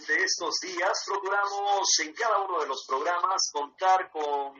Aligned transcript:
durante 0.00 0.24
estos 0.24 0.54
días 0.60 1.02
procuramos 1.06 1.88
en 2.00 2.12
cada 2.14 2.38
uno 2.38 2.60
de 2.60 2.66
los 2.66 2.84
programas 2.86 3.50
contar 3.52 4.10
con 4.10 4.54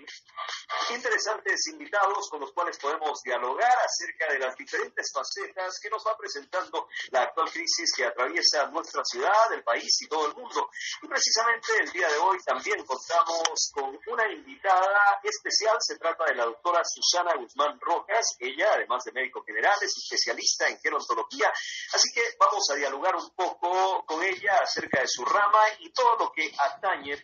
interesantes 0.90 1.66
invitados 1.68 2.28
con 2.30 2.40
los 2.40 2.52
cuales 2.52 2.78
podemos 2.78 3.20
dialogar 3.22 3.74
acerca 3.84 4.32
de 4.32 4.38
las 4.38 4.56
diferentes 4.56 5.10
facetas 5.12 5.78
que 5.80 5.90
nos 5.90 6.04
va 6.06 6.16
presentando 6.16 6.88
la 7.10 7.22
actual 7.22 7.50
crisis 7.50 7.92
que 7.96 8.04
atraviesa 8.04 8.66
nuestra 8.68 9.02
ciudad, 9.04 9.52
el 9.52 9.62
país 9.62 9.90
y 10.02 10.08
todo 10.08 10.26
el 10.26 10.34
mundo. 10.34 10.70
Y 11.02 11.08
precisamente 11.08 11.72
el 11.80 11.92
día 11.92 12.08
de 12.08 12.18
hoy 12.18 12.38
también 12.44 12.84
contamos 12.84 13.70
con 13.72 13.98
una 14.08 14.32
invitada 14.32 15.20
especial. 15.22 15.76
Se 15.80 15.98
trata 15.98 16.24
de 16.26 16.34
la 16.34 16.44
doctora 16.44 16.82
Susana 16.84 17.34
Guzmán 17.36 17.78
Rojas. 17.80 18.36
Ella, 18.38 18.72
además 18.74 19.04
de 19.04 19.12
médico 19.12 19.42
general, 19.44 19.76
es 19.80 19.92
especialista 19.96 20.68
en 20.68 20.78
gerontología. 20.78 21.52
Así 21.92 22.12
que 22.12 22.22
vamos 22.38 22.64
a 22.70 22.74
dialogar 22.74 23.14
un 23.16 23.30
poco 23.30 24.04
con 24.06 24.22
ella 24.22 24.58
acerca 24.62 25.00
de 25.00 25.08
su 25.08 25.24
rama 25.30 25.62
y 25.78 25.90
todo 25.92 26.16
lo 26.18 26.32
que 26.32 26.52
atañe 26.58 27.16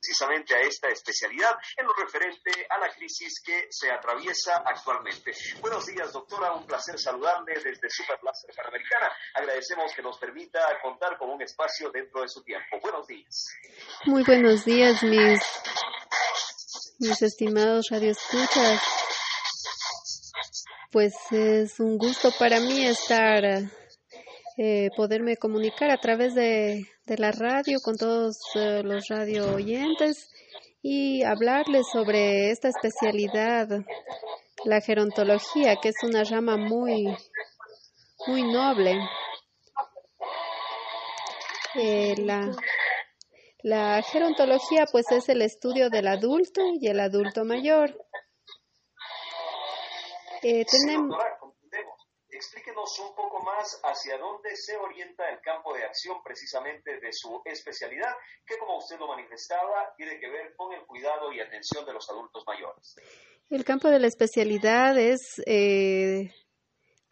precisamente 0.00 0.54
a 0.54 0.60
esta 0.60 0.88
especialidad 0.88 1.52
en 1.76 1.86
lo 1.86 1.92
referente 1.94 2.50
a 2.68 2.78
la 2.78 2.92
crisis 2.92 3.40
que 3.44 3.68
se 3.70 3.90
atraviesa 3.90 4.62
actualmente. 4.64 5.32
Buenos 5.60 5.86
días, 5.86 6.12
doctora. 6.12 6.52
Un 6.52 6.66
placer 6.66 6.98
saludarle 6.98 7.54
desde 7.54 7.88
Superplaza 7.88 8.48
Panamericana. 8.56 9.12
Agradecemos 9.34 9.92
que 9.94 10.02
nos 10.02 10.18
permita 10.18 10.60
contar 10.82 11.16
con 11.18 11.30
un 11.30 11.42
espacio 11.42 11.90
dentro 11.90 12.22
de 12.22 12.28
su 12.28 12.42
tiempo. 12.42 12.80
Buenos 12.80 13.06
días. 13.06 13.46
Muy 14.06 14.24
buenos 14.24 14.64
días, 14.64 15.02
mis, 15.02 15.40
mis 16.98 17.22
estimados 17.22 17.86
radioescuchas. 17.90 18.82
Pues 20.90 21.14
es 21.30 21.78
un 21.78 21.98
gusto 21.98 22.32
para 22.36 22.58
mí 22.58 22.84
estar 22.84 23.44
eh, 24.62 24.90
poderme 24.94 25.38
comunicar 25.38 25.90
a 25.90 25.96
través 25.96 26.34
de, 26.34 26.86
la 27.06 27.32
radio 27.32 27.80
con 27.82 27.96
todos 27.96 28.36
eh, 28.56 28.82
los 28.84 29.08
radio 29.08 29.54
oyentes 29.54 30.28
y 30.82 31.22
hablarles 31.22 31.86
sobre 31.90 32.50
esta 32.50 32.68
especialidad, 32.68 33.68
la 34.66 34.82
gerontología, 34.82 35.76
que 35.76 35.88
es 35.88 35.94
una 36.02 36.24
rama 36.24 36.58
muy, 36.58 37.06
muy 38.26 38.42
noble. 38.42 38.98
Eh, 41.76 42.16
la, 42.18 42.54
la 43.62 44.02
gerontología 44.02 44.84
pues 44.92 45.10
es 45.10 45.30
el 45.30 45.40
estudio 45.40 45.88
del 45.88 46.06
adulto 46.06 46.60
y 46.78 46.86
el 46.86 47.00
adulto 47.00 47.46
mayor. 47.46 47.96
tenemos 50.42 51.16
explíquenos 52.40 52.98
un 52.98 53.14
poco 53.14 53.42
más 53.42 53.78
hacia 53.84 54.16
dónde 54.16 54.56
se 54.56 54.74
orienta 54.76 55.28
el 55.28 55.40
campo 55.40 55.74
de 55.74 55.84
acción 55.84 56.22
precisamente 56.24 56.98
de 56.98 57.12
su 57.12 57.42
especialidad, 57.44 58.12
que 58.46 58.56
como 58.58 58.78
usted 58.78 58.98
lo 58.98 59.08
manifestaba, 59.08 59.92
tiene 59.96 60.18
que 60.18 60.30
ver 60.30 60.54
con 60.56 60.72
el 60.72 60.86
cuidado 60.86 61.32
y 61.32 61.40
atención 61.40 61.84
de 61.84 61.92
los 61.92 62.08
adultos 62.08 62.42
mayores. 62.46 62.96
El 63.50 63.64
campo 63.64 63.88
de 63.88 63.98
la 63.98 64.06
especialidad 64.06 64.98
es 64.98 65.42
eh, 65.44 66.32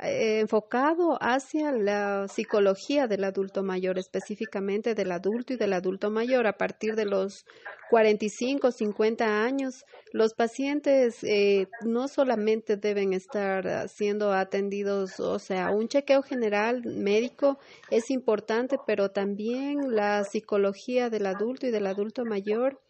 eh, 0.01 0.41
enfocado 0.41 1.19
hacia 1.21 1.73
la 1.73 2.29
psicología 2.29 3.09
del 3.09 3.25
adulto 3.25 3.63
mayor, 3.63 3.99
específicamente 3.99 4.95
del 4.95 5.11
adulto 5.11 5.55
y 5.55 5.57
del 5.57 5.73
adulto 5.73 6.11
mayor. 6.11 6.47
A 6.47 6.57
partir 6.57 6.95
de 6.95 7.05
los 7.05 7.45
45, 7.91 8.71
50 8.71 9.43
años, 9.45 9.85
los 10.13 10.35
pacientes 10.35 11.25
eh, 11.25 11.67
no 11.85 12.07
solamente 12.07 12.77
deben 12.77 13.13
estar 13.13 13.89
siendo 13.89 14.33
atendidos, 14.33 15.19
o 15.21 15.39
sea, 15.39 15.71
un 15.71 15.89
chequeo 15.89 16.23
general 16.23 16.83
médico 16.85 17.59
es 17.91 18.11
importante, 18.11 18.79
pero 18.87 19.11
también 19.11 19.95
la 19.95 20.23
psicología 20.25 21.11
del 21.11 21.27
adulto 21.27 21.67
y 21.67 21.71
del 21.71 21.87
adulto 21.87 22.25
mayor 22.25 22.81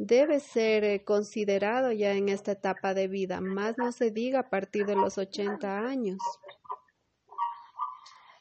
debe 0.00 0.40
ser 0.40 0.82
eh, 0.84 1.04
considerado 1.04 1.92
ya 1.92 2.12
en 2.12 2.30
esta 2.30 2.52
etapa 2.52 2.94
de 2.94 3.06
vida, 3.06 3.42
más 3.42 3.76
no 3.76 3.92
se 3.92 4.10
diga 4.10 4.40
a 4.40 4.48
partir 4.48 4.86
de 4.86 4.96
los 4.96 5.18
80 5.18 5.78
años. 5.78 6.18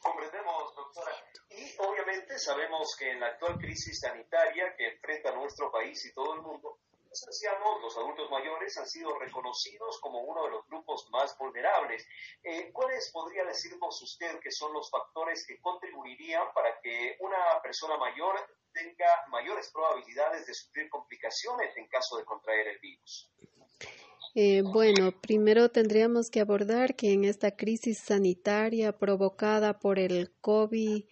Comprendemos, 0.01 0.73
doctora. 0.73 1.11
Y 1.49 1.75
obviamente 1.79 2.39
sabemos 2.39 2.95
que 2.97 3.11
en 3.11 3.19
la 3.19 3.27
actual 3.27 3.57
crisis 3.57 3.99
sanitaria 3.99 4.73
que 4.77 4.87
enfrenta 4.87 5.35
nuestro 5.35 5.69
país 5.69 6.05
y 6.05 6.13
todo 6.13 6.35
el 6.35 6.41
mundo, 6.43 6.79
los 7.81 7.97
adultos 7.97 8.29
mayores 8.29 8.77
han 8.77 8.87
sido 8.87 9.17
reconocidos 9.17 9.99
como 9.99 10.19
uno 10.21 10.43
de 10.45 10.51
los 10.51 10.67
grupos 10.67 11.07
más 11.11 11.35
vulnerables. 11.37 12.05
Eh, 12.43 12.71
¿Cuáles 12.71 13.09
podría 13.11 13.45
decirnos 13.45 14.01
usted 14.01 14.39
que 14.39 14.51
son 14.51 14.73
los 14.73 14.89
factores 14.89 15.45
que 15.47 15.59
contribuirían 15.59 16.53
para 16.53 16.79
que 16.81 17.17
una 17.19 17.61
persona 17.63 17.97
mayor 17.97 18.35
tenga 18.73 19.07
mayores 19.29 19.71
probabilidades 19.73 20.45
de 20.45 20.53
sufrir 20.53 20.89
complicaciones 20.89 21.75
en 21.77 21.87
caso 21.87 22.17
de 22.17 22.25
contraer 22.25 22.67
el 22.67 22.79
virus? 22.79 23.31
Eh, 24.35 24.61
bueno, 24.61 25.11
primero 25.19 25.69
tendríamos 25.69 26.29
que 26.29 26.39
abordar 26.39 26.95
que 26.95 27.13
en 27.13 27.25
esta 27.25 27.55
crisis 27.55 28.03
sanitaria 28.05 28.95
provocada 28.97 29.79
por 29.79 29.97
el 29.97 30.31
COVID, 30.39 31.03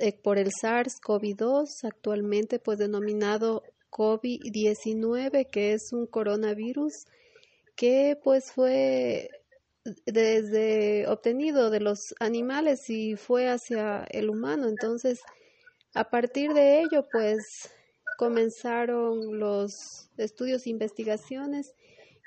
eh, 0.00 0.12
por 0.22 0.36
el 0.36 0.50
SARS-CoV-2, 0.50 1.84
actualmente 1.84 2.58
pues 2.58 2.78
denominado 2.78 3.62
COVID-19, 3.92 5.48
que 5.50 5.74
es 5.74 5.92
un 5.92 6.06
coronavirus 6.06 7.06
que 7.76 8.18
pues 8.22 8.50
fue 8.50 9.30
desde 10.06 11.06
obtenido 11.08 11.70
de 11.70 11.80
los 11.80 12.14
animales 12.20 12.88
y 12.90 13.16
fue 13.16 13.48
hacia 13.48 14.04
el 14.10 14.30
humano. 14.30 14.68
Entonces, 14.68 15.20
a 15.94 16.10
partir 16.10 16.54
de 16.54 16.82
ello, 16.82 17.06
pues 17.12 17.70
comenzaron 18.16 19.38
los 19.38 20.08
estudios 20.16 20.66
e 20.66 20.70
investigaciones 20.70 21.74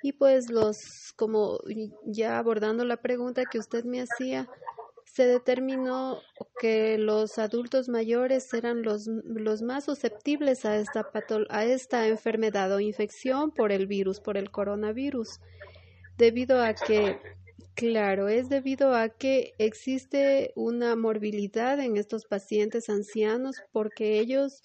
y 0.04 0.14
pues 0.14 0.50
los, 0.50 1.14
como 1.16 1.60
ya 2.06 2.38
abordando 2.38 2.86
la 2.86 2.98
pregunta 2.98 3.46
que 3.46 3.60
usted 3.60 3.86
me 3.86 4.02
hacía, 4.02 4.48
se 5.16 5.26
determinó 5.26 6.22
que 6.60 6.98
los 6.98 7.38
adultos 7.38 7.88
mayores 7.88 8.54
eran 8.54 8.82
los, 8.82 9.08
los 9.08 9.62
más 9.62 9.86
susceptibles 9.86 10.66
a 10.66 10.76
esta, 10.76 11.10
a 11.50 11.64
esta 11.64 12.08
enfermedad 12.10 12.74
o 12.74 12.82
infección 12.82 13.52
por 13.52 13.72
el 13.72 13.88
virus, 13.88 14.20
por 14.20 14.36
el 14.36 14.52
coronavirus, 14.52 15.40
debido 16.18 16.62
a 16.62 16.74
que 16.74 17.18
Claro, 17.76 18.30
es 18.30 18.48
debido 18.48 18.96
a 18.96 19.10
que 19.10 19.54
existe 19.58 20.54
una 20.56 20.96
morbilidad 20.96 21.78
en 21.82 21.98
estos 21.98 22.24
pacientes 22.24 22.90
ancianos 22.90 23.58
porque 23.74 24.20
ellos 24.20 24.62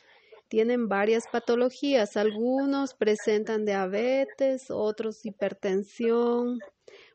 tienen 0.46 0.88
varias 0.88 1.24
patologías. 1.26 2.16
Algunos 2.16 2.94
presentan 2.94 3.64
diabetes, 3.64 4.70
otros 4.70 5.26
hipertensión, 5.26 6.60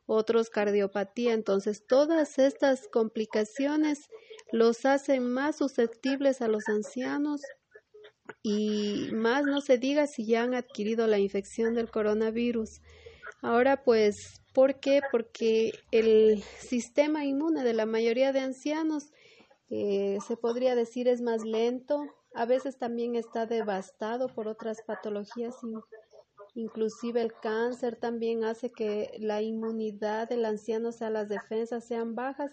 otros 0.06 0.50
cardiopatía. 0.50 1.34
Entonces, 1.34 1.86
todas 1.88 2.40
estas 2.40 2.88
complicaciones 2.88 4.10
los 4.52 4.86
hacen 4.86 5.32
más 5.32 5.58
susceptibles 5.58 6.42
a 6.42 6.48
los 6.48 6.68
ancianos 6.70 7.42
y 8.42 9.10
más 9.14 9.46
no 9.46 9.62
se 9.62 9.78
diga 9.78 10.08
si 10.08 10.26
ya 10.26 10.44
han 10.44 10.54
adquirido 10.54 11.08
la 11.08 11.20
infección 11.20 11.74
del 11.74 11.92
coronavirus. 11.92 12.82
Ahora, 13.42 13.84
pues, 13.84 14.42
¿Por 14.56 14.80
qué? 14.80 15.02
Porque 15.12 15.74
el 15.92 16.42
sistema 16.42 17.26
inmune 17.26 17.66
de 17.66 17.74
la 17.74 17.86
mayoría 17.86 18.32
de 18.32 18.40
ancianos 18.40 19.12
eh, 19.70 20.18
se 20.26 20.38
podría 20.38 20.76
decir 20.76 21.10
es 21.10 21.20
más 21.20 21.44
lento, 21.44 22.06
a 22.34 22.46
veces 22.46 22.78
también 22.78 23.18
está 23.18 23.46
devastado 23.46 24.30
por 24.30 24.48
otras 24.48 24.82
patologías, 24.88 25.56
inclusive 26.56 27.22
el 27.22 27.34
cáncer 27.34 27.98
también 27.98 28.44
hace 28.44 28.72
que 28.72 29.12
la 29.20 29.42
inmunidad 29.42 30.30
del 30.30 30.46
anciano, 30.46 30.90
o 30.90 30.92
sea, 30.92 31.10
las 31.10 31.30
defensas 31.30 31.86
sean 31.86 32.16
bajas 32.16 32.52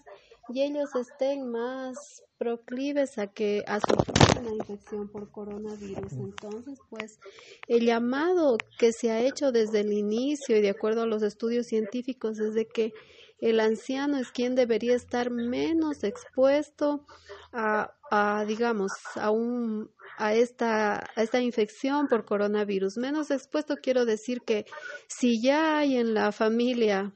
y 0.49 0.63
ellos 0.63 0.95
estén 0.97 1.51
más 1.51 2.25
proclives 2.37 3.17
a 3.19 3.29
que 3.29 3.63
a 3.69 3.79
sufrir 3.79 4.45
la 4.45 4.53
infección 4.53 5.09
por 5.09 5.31
coronavirus. 5.31 6.13
Entonces, 6.15 6.81
pues 6.91 7.21
el 7.69 7.87
llamado 7.87 8.59
que 8.79 8.93
se 8.93 9.13
ha 9.13 9.21
hecho 9.21 9.53
desde 9.53 9.81
el 9.81 9.93
inicio 9.93 10.57
y 10.57 10.61
de 10.61 10.71
acuerdo 10.71 11.03
a 11.03 11.07
los 11.07 11.23
estudios 11.23 11.67
científicos 11.67 12.41
es 12.41 12.55
de 12.55 12.67
que 12.67 12.93
el 13.39 13.61
anciano 13.61 14.19
es 14.19 14.31
quien 14.31 14.55
debería 14.55 14.95
estar 14.95 15.31
menos 15.31 16.05
expuesto 16.05 17.07
a, 17.53 17.95
a 18.11 18.45
digamos, 18.45 18.93
a 19.17 19.31
un 19.31 19.91
a 20.23 20.35
esta, 20.35 21.11
a 21.17 21.23
esta 21.23 21.41
infección 21.41 22.07
por 22.07 22.25
coronavirus. 22.25 22.97
Menos 22.97 23.33
expuesto 23.33 23.75
quiero 23.83 24.05
decir 24.05 24.43
que 24.43 24.67
si 25.09 25.43
ya 25.43 25.79
hay 25.79 25.97
en 25.97 26.15
la 26.15 26.31
familia 26.31 27.13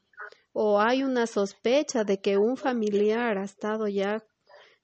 o 0.52 0.80
hay 0.80 1.04
una 1.04 1.28
sospecha 1.28 2.02
de 2.02 2.20
que 2.20 2.36
un 2.36 2.56
familiar 2.56 3.38
ha 3.38 3.44
estado 3.44 3.86
ya 3.86 4.24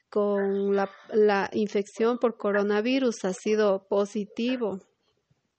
con 0.08 0.76
la, 0.76 0.88
la 1.12 1.50
infección 1.52 2.18
por 2.18 2.36
coronavirus, 2.36 3.24
ha 3.24 3.32
sido 3.32 3.88
positivo. 3.88 4.78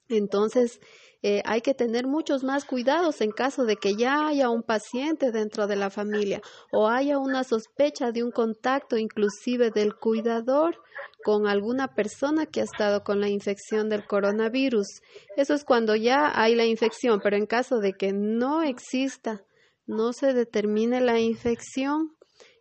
Entonces, 0.08 0.80
eh, 1.26 1.42
hay 1.46 1.62
que 1.62 1.74
tener 1.74 2.06
muchos 2.06 2.44
más 2.44 2.66
cuidados 2.66 3.22
en 3.22 3.32
caso 3.32 3.64
de 3.64 3.78
que 3.78 3.96
ya 3.96 4.28
haya 4.28 4.50
un 4.50 4.62
paciente 4.62 5.32
dentro 5.32 5.68
de 5.68 5.78
la 5.78 5.90
familia 5.90 6.42
o 6.70 6.90
haya 6.90 7.18
una 7.18 7.46
sospecha 7.46 8.12
de 8.12 8.24
un 8.24 8.32
contacto 8.32 8.98
inclusive 8.98 9.72
del 9.72 9.96
cuidador 9.96 10.76
con 11.24 11.48
alguna 11.48 11.96
persona 11.96 12.46
que 12.46 12.60
ha 12.60 12.66
estado 12.66 13.06
con 13.06 13.22
la 13.22 13.30
infección 13.30 13.88
del 13.88 14.06
coronavirus. 14.06 15.02
Eso 15.38 15.54
es 15.54 15.64
cuando 15.64 15.96
ya 15.96 16.30
hay 16.36 16.56
la 16.56 16.66
infección, 16.66 17.22
pero 17.24 17.38
en 17.38 17.46
caso 17.46 17.80
de 17.80 17.94
que 17.94 18.12
no 18.12 18.62
exista, 18.62 19.46
no 19.86 20.12
se 20.12 20.34
determine 20.34 21.00
la 21.00 21.22
infección, 21.22 22.18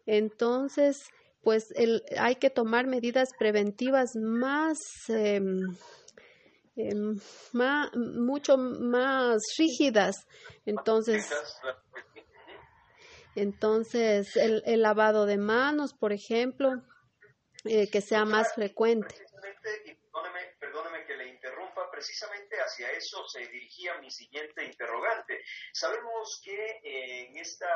entonces 0.07 1.03
pues 1.43 1.73
el, 1.75 2.05
hay 2.17 2.37
que 2.37 2.51
tomar 2.51 2.87
medidas 2.87 3.31
preventivas 3.37 4.15
más 4.15 4.79
em, 6.77 7.19
em, 7.53 7.91
mucho 7.95 8.57
más 8.57 9.43
rígidas. 9.59 10.17
Entonces, 10.67 11.29
entonces 13.35 14.37
el, 14.37 14.63
el 14.67 14.83
lavado 14.83 15.27
de 15.27 15.39
manos, 15.39 15.95
por 15.95 16.13
ejemplo, 16.13 16.83
eh, 17.65 17.89
que 17.91 18.01
sea 18.01 18.25
más 18.25 18.55
frecuente 18.55 19.15
precisamente 22.03 22.61
hacia 22.61 22.91
eso 22.91 23.29
se 23.29 23.47
dirigía 23.47 23.95
mi 23.99 24.11
siguiente 24.11 24.65
interrogante. 24.65 25.41
Sabemos 25.73 26.43
que 26.45 26.81
eh, 26.83 27.29
en 27.29 27.37
esta 27.37 27.71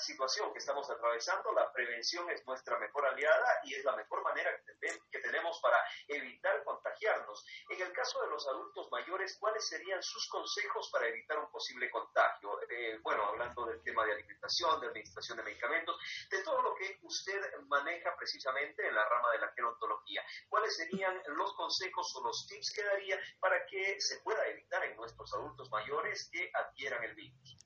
situación 0.00 0.52
que 0.52 0.58
estamos 0.58 0.90
atravesando, 0.90 1.52
la 1.52 1.72
prevención 1.72 2.28
es 2.28 2.44
nuestra 2.44 2.76
mejor 2.80 3.06
aliada 3.06 3.60
y 3.62 3.74
es 3.74 3.84
la 3.84 3.94
mejor 3.94 4.24
manera 4.24 4.50
que, 4.64 5.20
tenemos 5.20 5.60
para 5.60 5.76
evitar 6.08 6.64
contagiarnos. 6.64 7.44
En 7.68 7.82
el 7.82 7.92
caso 7.92 8.20
de 8.22 8.30
los 8.30 8.48
adultos 8.48 8.88
mayores, 8.90 9.36
¿cuáles 9.38 9.68
serían 9.68 10.02
sus 10.02 10.26
consejos 10.28 10.88
para 10.90 11.06
evitar 11.06 11.38
un 11.38 11.50
posible 11.50 11.90
contagio? 11.90 12.58
Eh, 12.70 12.98
bueno, 13.02 13.26
hablando 13.26 13.66
del 13.66 13.82
tema 13.82 14.06
de 14.06 14.12
alimentación, 14.12 14.80
de 14.80 14.88
administración 14.88 15.36
de 15.36 15.44
medicamentos, 15.44 15.96
de 16.30 16.42
todo 16.42 16.62
lo 16.62 16.74
que 16.74 16.98
usted 17.02 17.40
maneja 17.66 18.16
precisamente 18.16 18.86
en 18.86 18.94
la 18.94 19.08
rama 19.08 19.30
de 19.32 19.38
la 19.38 19.52
gerontología. 19.52 20.24
¿Cuáles 20.48 20.76
serían 20.76 21.22
los 21.26 21.54
consejos 21.54 22.16
o 22.16 22.24
los 22.24 22.46
tips 22.46 22.72
que 22.72 22.82
daría 22.82 23.20
para 23.38 23.66
que 23.70 24.00
se 24.00 24.18
pueda 24.18 24.46
evitar 24.48 24.84
en 24.84 24.96
nuestros 24.96 25.32
adultos 25.34 25.70
mayores 25.70 26.28
que 26.32 26.50
adquieran 26.54 27.04
el 27.04 27.14
virus. 27.14 27.58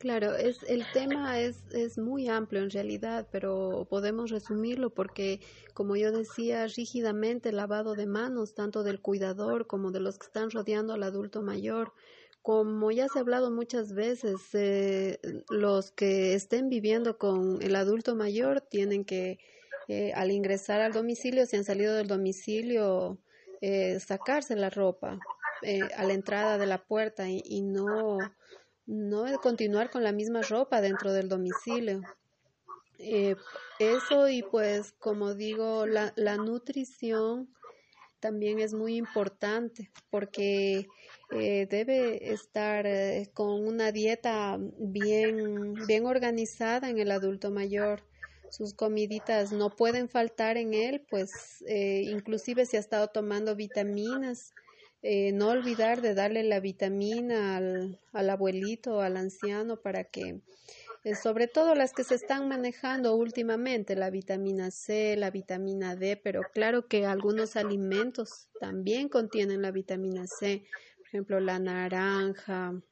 Claro, 0.00 0.34
es, 0.34 0.62
el 0.62 0.86
tema 0.94 1.40
es, 1.40 1.58
es 1.74 1.98
muy 1.98 2.26
amplio 2.26 2.62
en 2.62 2.70
realidad, 2.70 3.28
pero 3.30 3.86
podemos 3.90 4.30
resumirlo 4.30 4.88
porque, 4.88 5.40
como 5.74 5.94
yo 5.94 6.10
decía, 6.10 6.66
rígidamente 6.68 7.52
lavado 7.52 7.94
de 7.94 8.06
manos, 8.06 8.54
tanto 8.54 8.82
del 8.82 9.02
cuidador 9.02 9.66
como 9.66 9.90
de 9.90 10.00
los 10.00 10.18
que 10.18 10.24
están 10.24 10.50
rodeando 10.50 10.94
al 10.94 11.02
adulto 11.02 11.42
mayor. 11.42 11.92
Como 12.40 12.90
ya 12.90 13.08
se 13.08 13.18
ha 13.18 13.20
hablado 13.20 13.50
muchas 13.50 13.92
veces, 13.92 14.40
eh, 14.54 15.20
los 15.50 15.90
que 15.90 16.32
estén 16.32 16.70
viviendo 16.70 17.18
con 17.18 17.60
el 17.60 17.76
adulto 17.76 18.16
mayor 18.16 18.62
tienen 18.62 19.04
que, 19.04 19.38
eh, 19.88 20.14
al 20.14 20.30
ingresar 20.30 20.80
al 20.80 20.94
domicilio, 20.94 21.44
si 21.44 21.56
han 21.56 21.64
salido 21.64 21.94
del 21.94 22.06
domicilio, 22.06 23.18
eh, 23.60 24.00
sacarse 24.00 24.56
la 24.56 24.70
ropa, 24.70 25.18
eh, 25.62 25.90
a 25.96 26.04
la 26.04 26.14
entrada 26.14 26.56
de 26.56 26.66
la 26.66 26.78
puerta 26.78 27.28
y, 27.28 27.60
no, 27.60 28.32
no 28.86 29.40
continuar 29.42 29.90
con 29.90 30.02
la 30.02 30.12
misma 30.12 30.40
ropa 30.42 30.80
dentro 30.80 31.12
del 31.12 31.28
domicilio. 31.28 32.02
Eh, 32.98 33.36
eso 33.78 34.28
y 34.28 34.42
pues 34.42 34.92
como 34.98 35.34
digo, 35.34 35.86
la, 35.86 36.12
la 36.16 36.38
nutrición 36.38 37.48
también 38.20 38.60
es 38.60 38.72
muy 38.72 38.96
importante 38.96 39.90
porque 40.10 40.88
eh, 41.30 41.66
debe 41.70 42.32
estar 42.32 42.86
con 43.32 43.66
una 43.66 43.92
dieta 43.92 44.58
bien, 44.78 45.74
bien 45.86 46.06
organizada 46.06 46.88
en 46.88 46.98
el 46.98 47.10
adulto 47.10 47.50
mayor. 47.50 48.02
Sus 48.50 48.74
comiditas 48.74 49.52
no 49.52 49.70
pueden 49.70 50.08
faltar 50.08 50.56
en 50.56 50.74
él, 50.74 51.06
pues 51.08 51.62
inclusive 51.68 52.66
si 52.66 52.76
ha 52.76 52.80
estado 52.80 53.08
tomando 53.08 53.54
vitaminas, 53.54 54.54
eh, 55.02 55.32
no 55.32 55.48
olvidar 55.48 56.02
de 56.02 56.14
darle 56.14 56.42
la 56.42 56.60
vitamina 56.60 57.56
al, 57.56 58.00
al 58.12 58.30
abuelito, 58.30 59.00
al 59.00 59.16
anciano, 59.16 59.80
para 59.80 60.04
que, 60.04 60.42
eh, 61.04 61.14
sobre 61.14 61.48
todo 61.48 61.74
las 61.74 61.92
que 61.92 62.04
se 62.04 62.14
están 62.14 62.48
manejando 62.48 63.16
últimamente, 63.16 63.96
la 63.96 64.10
vitamina 64.10 64.70
C, 64.70 65.16
la 65.16 65.30
vitamina 65.30 65.96
D, 65.96 66.20
pero 66.22 66.42
claro 66.52 66.86
que 66.86 67.06
algunos 67.06 67.56
alimentos 67.56 68.48
también 68.58 69.08
contienen 69.08 69.62
la 69.62 69.70
vitamina 69.70 70.26
C, 70.26 70.64
por 70.98 71.06
ejemplo, 71.06 71.40
la 71.40 71.58
naranja, 71.58 72.82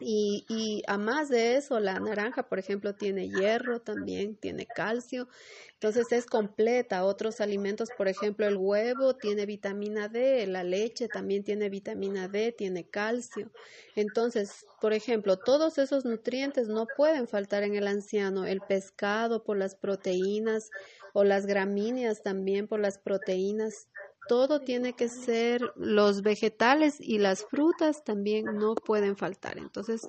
y, 0.00 0.46
y 0.48 0.82
a 0.88 0.98
más 0.98 1.28
de 1.28 1.56
eso, 1.56 1.78
la 1.78 2.00
naranja, 2.00 2.48
por 2.48 2.58
ejemplo, 2.58 2.96
tiene 2.96 3.28
hierro 3.30 3.82
también, 3.82 4.36
tiene 4.36 4.72
calcio, 4.72 5.28
entonces 5.74 6.10
es 6.12 6.26
completa. 6.26 7.04
Otros 7.04 7.40
alimentos, 7.40 7.92
por 7.92 8.08
ejemplo, 8.08 8.46
el 8.46 8.56
huevo 8.56 9.16
tiene 9.18 9.46
vitamina 9.46 10.08
D, 10.08 10.46
la 10.46 10.64
leche 10.64 11.08
también 11.10 11.44
tiene 11.44 11.68
vitamina 11.68 12.28
D, 12.28 12.52
tiene 12.52 12.88
calcio. 12.88 13.52
Entonces, 13.94 14.68
por 14.78 14.92
ejemplo, 14.94 15.38
todos 15.40 15.78
esos 15.78 16.04
nutrientes 16.06 16.68
no 16.68 16.94
pueden 16.94 17.28
faltar 17.28 17.62
en 17.62 17.74
el 17.76 17.86
anciano. 17.86 18.46
El 18.46 18.62
pescado 18.64 19.44
por 19.44 19.58
las 19.58 19.74
proteínas 19.76 20.72
o 21.12 21.24
las 21.24 21.46
gramíneas 21.46 22.22
también 22.22 22.68
por 22.68 22.80
las 22.80 22.98
proteínas 22.98 23.89
todo 24.30 24.60
tiene 24.60 24.92
que 24.92 25.08
ser, 25.08 25.72
los 25.74 26.22
vegetales 26.22 26.94
y 27.00 27.18
las 27.18 27.44
frutas 27.44 28.04
también 28.04 28.44
no 28.44 28.76
pueden 28.76 29.16
faltar. 29.16 29.58
Entonces, 29.58 30.02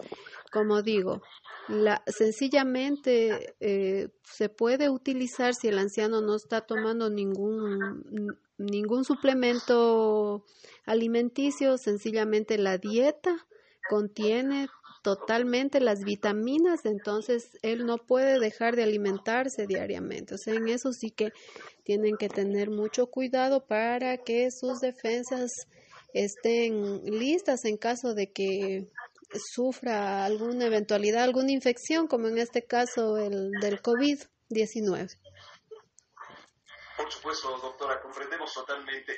como 0.51 0.83
digo, 0.83 1.23
la, 1.67 2.03
sencillamente 2.05 3.55
eh, 3.59 4.09
se 4.21 4.47
puede 4.47 4.91
utilizar 4.91 5.55
si 5.55 5.69
el 5.69 5.79
anciano 5.79 6.21
no 6.21 6.35
está 6.35 6.61
tomando 6.61 7.09
ningún, 7.09 8.37
ningún 8.59 9.05
suplemento 9.05 10.45
alimenticio, 10.85 11.79
sencillamente 11.79 12.59
la 12.59 12.77
dieta 12.77 13.47
contiene 13.89 14.67
totalmente 15.01 15.79
las 15.79 16.03
vitaminas, 16.03 16.85
entonces 16.85 17.57
él 17.61 17.85
no 17.85 17.97
puede 17.97 18.39
dejar 18.39 18.75
de 18.75 18.83
alimentarse 18.83 19.65
diariamente. 19.67 20.35
O 20.35 20.37
sea, 20.37 20.53
en 20.53 20.67
eso 20.67 20.93
sí 20.93 21.11
que 21.11 21.31
tienen 21.83 22.17
que 22.17 22.29
tener 22.29 22.69
mucho 22.69 23.07
cuidado 23.07 23.65
para 23.65 24.17
que 24.17 24.51
sus 24.51 24.79
defensas 24.79 25.67
estén 26.13 27.03
listas 27.05 27.65
en 27.65 27.77
caso 27.77 28.13
de 28.13 28.31
que 28.31 28.87
sufra 29.53 30.25
alguna 30.25 30.65
eventualidad, 30.65 31.23
alguna 31.23 31.51
infección, 31.51 32.07
como 32.07 32.27
en 32.27 32.37
este 32.37 32.65
caso 32.65 33.17
el 33.17 33.51
del 33.61 33.81
COVID-19. 33.81 35.17
Por 36.97 37.11
supuesto, 37.11 37.57
doctora, 37.57 38.01
comprendemos 38.01 38.53
totalmente. 38.53 39.17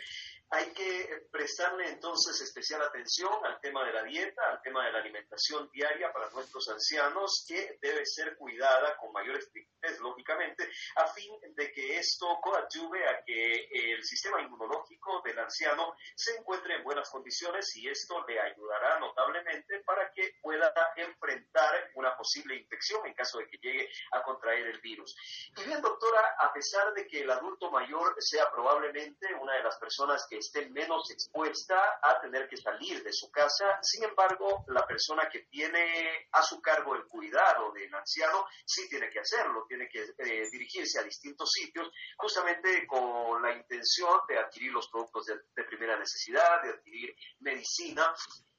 Hay 0.56 0.72
que 0.72 1.26
prestarle 1.32 1.90
entonces 1.90 2.40
especial 2.42 2.80
atención 2.84 3.34
al 3.44 3.60
tema 3.60 3.84
de 3.88 3.92
la 3.92 4.04
dieta, 4.04 4.52
al 4.52 4.62
tema 4.62 4.86
de 4.86 4.92
la 4.92 5.00
alimentación 5.00 5.68
diaria 5.72 6.14
para 6.14 6.30
nuestros 6.30 6.70
ancianos, 6.70 7.44
que 7.48 7.80
debe 7.82 8.06
ser 8.06 8.38
cuidada 8.38 8.96
con 8.98 9.12
mayor 9.12 9.38
estrictez, 9.38 9.83
lógicamente, 10.04 10.70
a 10.96 11.08
fin 11.08 11.32
de 11.56 11.72
que 11.72 11.98
esto 11.98 12.40
coadyuve 12.42 13.08
a 13.08 13.24
que 13.24 13.70
el 13.72 14.04
sistema 14.04 14.42
inmunológico 14.42 15.22
del 15.24 15.40
anciano 15.40 15.96
se 16.16 16.36
encuentre 16.36 16.76
en 16.76 16.84
buenas 16.84 17.10
condiciones 17.10 17.76
y 17.78 17.88
esto 17.88 18.24
le 18.28 18.40
ayudará 18.40 19.00
notablemente 19.00 19.80
para 19.80 20.12
que 20.12 20.36
pueda 20.42 20.74
enfrentar 20.98 21.92
una 21.96 22.16
posible 22.16 22.56
infección 22.56 23.06
en 23.06 23.14
caso 23.14 23.40
de 23.40 23.48
que 23.48 23.58
llegue 23.58 23.90
a 24.12 24.22
contraer 24.22 24.68
el 24.68 24.82
virus. 24.82 25.16
Y 25.58 25.64
bien, 25.64 25.82
doctora, 25.82 26.36
a 26.40 26.52
pesar 26.54 26.94
de 26.94 27.08
que 27.08 27.22
el 27.22 27.32
adulto 27.32 27.72
mayor 27.72 28.16
sea 28.20 28.52
probablemente 28.52 29.34
una 29.36 29.56
de 29.56 29.64
las 29.64 29.78
personas 29.78 30.26
que 30.30 30.38
esté 30.38 30.70
menos 30.70 31.10
expuesta 31.12 32.00
a 32.02 32.20
tener 32.22 32.48
que 32.48 32.58
salir 32.58 33.04
de 33.04 33.12
su 33.14 33.32
casa. 33.32 33.80
Sin 33.82 34.04
embargo, 34.04 34.66
la 34.68 34.86
persona 34.86 35.30
que 35.30 35.40
tiene 35.50 36.28
a 36.32 36.42
su 36.44 36.62
cargo 36.62 36.96
el 36.96 37.06
cuidado 37.06 37.72
del 37.72 37.94
anciano 37.94 38.46
sí 38.66 38.90
tiene 38.90 39.10
que 39.10 39.20
hacerlo, 39.20 39.66
tiene 39.68 39.88
que 39.90 39.93
eh, 40.00 40.50
dirigirse 40.52 41.00
a 41.00 41.04
distintos 41.04 41.50
sitios 41.52 41.90
justamente 42.18 42.86
con 42.88 43.42
la 43.42 43.54
intención 43.54 44.20
de 44.28 44.40
adquirir 44.40 44.72
los 44.72 44.90
productos 44.90 45.26
de 45.26 45.64
primera 45.64 45.98
necesidad, 45.98 46.62
de 46.64 46.70
adquirir 46.70 47.16
medicina 47.40 48.14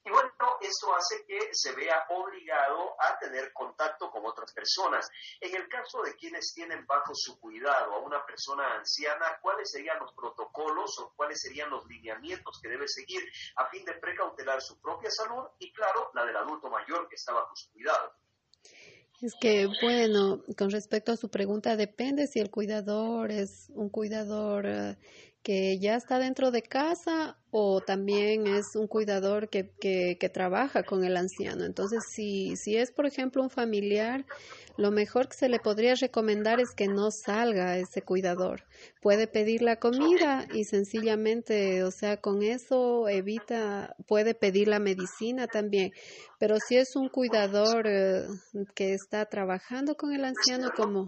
y 0.07 0.11
bueno, 0.11 0.29
esto 0.61 0.95
hace 0.95 1.25
que 1.25 1.49
se 1.51 1.73
vea 1.73 2.05
obligado 2.09 2.95
a 3.01 3.17
tener 3.17 3.51
contacto 3.53 4.11
con 4.11 4.23
otras 4.23 4.53
personas. 4.53 5.09
En 5.41 5.55
el 5.55 5.67
caso 5.67 6.03
de 6.03 6.15
quienes 6.15 6.53
tienen 6.53 6.85
bajo 6.85 7.11
su 7.15 7.39
cuidado 7.39 7.95
a 7.95 7.97
una 7.97 8.23
persona 8.23 8.75
anciana, 8.75 9.39
¿cuáles 9.41 9.71
serían 9.71 9.97
los 9.97 10.13
protocolos 10.13 10.95
o 10.99 11.11
cuáles 11.15 11.41
serían 11.41 11.71
los 11.71 11.87
lineamientos 11.87 12.59
que 12.61 12.69
debe 12.69 12.87
seguir 12.87 13.27
a 13.55 13.67
fin 13.69 13.83
de 13.83 13.95
precautelar 13.95 14.61
su 14.61 14.79
propia 14.79 15.09
salud 15.09 15.43
y, 15.57 15.73
claro, 15.73 16.11
la 16.13 16.23
del 16.23 16.37
adulto 16.37 16.69
mayor 16.69 17.09
que 17.09 17.15
está 17.15 17.33
bajo 17.33 17.55
su 17.55 17.71
cuidado? 17.71 18.13
Es 19.25 19.33
que, 19.33 19.67
bueno, 19.81 20.43
con 20.55 20.69
respecto 20.69 21.11
a 21.11 21.17
su 21.17 21.29
pregunta, 21.29 21.75
depende 21.75 22.27
si 22.27 22.39
el 22.39 22.51
cuidador 22.51 23.31
es 23.31 23.71
un 23.73 23.89
cuidador 23.89 24.67
eh, 24.67 24.97
que 25.45 25.77
ya 25.77 25.95
está 25.95 26.17
dentro 26.17 26.49
de 26.49 26.63
casa 26.63 27.37
o 27.51 27.79
también 27.79 28.47
es 28.47 28.75
un 28.75 28.87
cuidador 28.87 29.47
que, 29.47 29.69
que, 29.79 30.29
trabaja 30.29 30.81
con 30.81 31.03
el 31.03 31.15
anciano. 31.15 31.65
Entonces, 31.65 32.03
si, 32.09 32.55
si 32.57 32.77
es, 32.77 32.91
por 32.91 33.05
ejemplo, 33.05 33.43
un 33.43 33.51
familiar, 33.51 34.25
lo 34.75 34.89
mejor 34.89 35.29
que 35.29 35.37
se 35.37 35.47
le 35.47 35.59
podría 35.59 35.93
recomendar 35.93 36.59
es 36.59 36.73
que 36.73 36.87
no 36.87 37.11
salga 37.11 37.77
ese 37.77 38.01
cuidador. 38.01 38.63
Puede 39.03 39.27
pedir 39.27 39.61
la 39.61 39.75
comida 39.75 40.47
y 40.51 40.63
sencillamente, 40.63 41.83
o 41.83 41.91
sea, 41.91 42.17
con 42.17 42.41
eso 42.41 43.07
evita, 43.07 43.95
puede 44.07 44.33
pedir 44.33 44.67
la 44.67 44.79
medicina 44.79 45.45
también. 45.45 45.91
Pero 46.39 46.57
si 46.57 46.75
es 46.77 46.95
un 46.95 47.07
cuidador 47.07 47.85
eh, 47.85 48.25
que 48.73 48.95
está 48.95 49.27
trabajando 49.27 49.95
con 49.95 50.11
el 50.11 50.25
anciano, 50.25 50.71
como, 50.75 51.05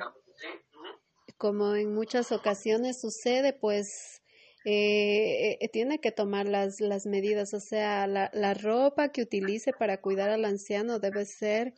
como 1.40 1.74
en 1.74 1.92
muchas 1.96 2.32
ocasiones 2.32 3.02
sucede, 3.02 3.52
pues 3.52 4.22
eh, 4.70 5.58
eh, 5.62 5.70
tiene 5.70 6.00
que 6.00 6.12
tomar 6.12 6.46
las, 6.46 6.82
las 6.82 7.06
medidas, 7.06 7.54
o 7.54 7.62
sea, 7.62 8.06
la, 8.06 8.30
la, 8.34 8.54
ropa 8.54 9.14
que 9.14 9.22
utilice 9.22 9.72
para 9.72 10.02
cuidar 10.02 10.30
al 10.30 10.44
anciano 10.44 11.00
debe 11.00 11.24
ser 11.24 11.74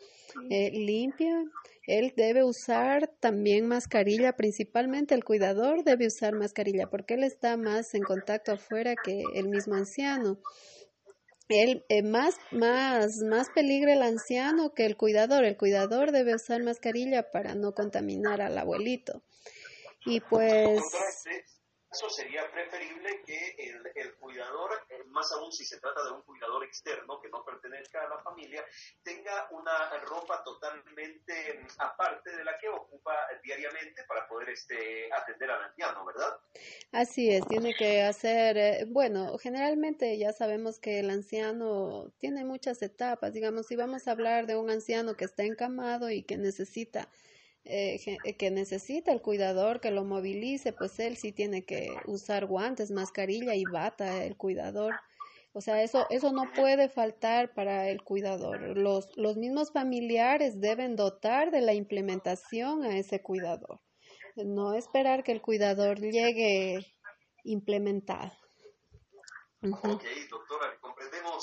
eh, 0.49 0.71
limpia. 0.71 1.43
Él 1.85 2.13
debe 2.17 2.43
usar 2.43 3.07
también 3.19 3.67
mascarilla, 3.67 4.35
principalmente 4.35 5.13
el 5.13 5.23
cuidador 5.23 5.83
debe 5.83 6.07
usar 6.07 6.33
mascarilla 6.33 6.89
porque 6.89 7.13
él 7.13 7.23
está 7.23 7.57
más 7.57 7.93
en 7.93 8.05
contacto 8.05 8.53
afuera 8.53 8.95
que 8.95 9.21
el 9.35 9.49
mismo 9.49 9.75
anciano. 9.75 10.39
Él, 11.47 11.85
eh, 11.89 12.01
más, 12.01 12.37
más, 12.51 13.17
más 13.17 13.51
peligra 13.51 13.93
el 13.93 14.01
anciano 14.01 14.73
que 14.73 14.87
el 14.87 14.97
cuidador. 14.97 15.45
El 15.45 15.57
cuidador 15.57 16.11
debe 16.11 16.33
usar 16.33 16.63
mascarilla 16.63 17.29
para 17.29 17.53
no 17.53 17.75
contaminar 17.75 18.41
al 18.41 18.57
abuelito. 18.57 19.21
Y 20.05 20.21
pues 20.21 20.81
eso 21.91 22.09
sería 22.09 22.49
preferible 22.51 23.21
que 23.25 23.55
el, 23.57 23.91
el 23.95 24.13
cuidador, 24.15 24.71
eh, 24.89 25.03
más 25.07 25.31
aún 25.31 25.51
si 25.51 25.65
se 25.65 25.79
trata 25.79 26.03
de 26.03 26.11
un 26.11 26.21
cuidador 26.21 26.63
externo 26.63 27.19
que 27.19 27.29
no 27.29 27.43
pertenezca 27.43 28.03
a 28.05 28.09
la 28.09 28.19
familia, 28.19 28.63
tenga 29.03 29.47
una 29.51 29.89
ropa 30.01 30.43
totalmente 30.43 31.59
mm, 31.59 31.81
aparte 31.81 32.35
de 32.35 32.43
la 32.43 32.57
que 32.59 32.69
ocupa 32.69 33.15
diariamente 33.43 34.03
para 34.03 34.27
poder 34.27 34.49
este, 34.49 35.11
atender 35.11 35.49
al 35.49 35.63
anciano, 35.63 36.05
¿verdad? 36.05 36.39
Así 36.91 37.31
es, 37.31 37.47
tiene 37.47 37.73
que 37.73 38.03
hacer, 38.03 38.57
eh, 38.57 38.85
bueno, 38.87 39.37
generalmente 39.39 40.17
ya 40.17 40.31
sabemos 40.31 40.79
que 40.79 40.99
el 40.99 41.09
anciano 41.09 42.11
tiene 42.19 42.45
muchas 42.45 42.81
etapas, 42.83 43.33
digamos, 43.33 43.65
si 43.65 43.75
vamos 43.75 44.07
a 44.07 44.11
hablar 44.11 44.45
de 44.45 44.55
un 44.55 44.69
anciano 44.69 45.15
que 45.15 45.25
está 45.25 45.43
encamado 45.43 46.09
y 46.11 46.23
que 46.23 46.37
necesita 46.37 47.09
eh, 47.69 48.19
eh, 48.23 48.35
que 48.35 48.49
necesita 48.49 49.11
el 49.11 49.21
cuidador 49.21 49.79
que 49.79 49.91
lo 49.91 50.03
movilice, 50.03 50.73
pues 50.73 50.99
él 50.99 51.17
sí 51.17 51.31
tiene 51.31 51.63
que 51.63 51.95
usar 52.07 52.47
guantes, 52.47 52.89
mascarilla 52.89 53.53
y 53.53 53.65
bata 53.65 54.23
el 54.23 54.35
cuidador. 54.35 54.95
O 55.53 55.61
sea, 55.61 55.83
eso, 55.83 56.07
eso 56.09 56.31
no 56.31 56.51
puede 56.53 56.89
faltar 56.89 57.53
para 57.53 57.89
el 57.89 58.03
cuidador. 58.03 58.59
Los, 58.77 59.15
los 59.17 59.37
mismos 59.37 59.71
familiares 59.71 60.59
deben 60.59 60.95
dotar 60.95 61.51
de 61.51 61.61
la 61.61 61.73
implementación 61.73 62.83
a 62.83 62.97
ese 62.97 63.21
cuidador. 63.21 63.79
No 64.35 64.73
esperar 64.73 65.23
que 65.23 65.31
el 65.31 65.41
cuidador 65.41 65.99
llegue 65.99 66.85
implementado. 67.43 68.31
Ok, 69.61 70.03
doctora, 70.29 70.78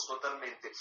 totalmente. 0.04 0.72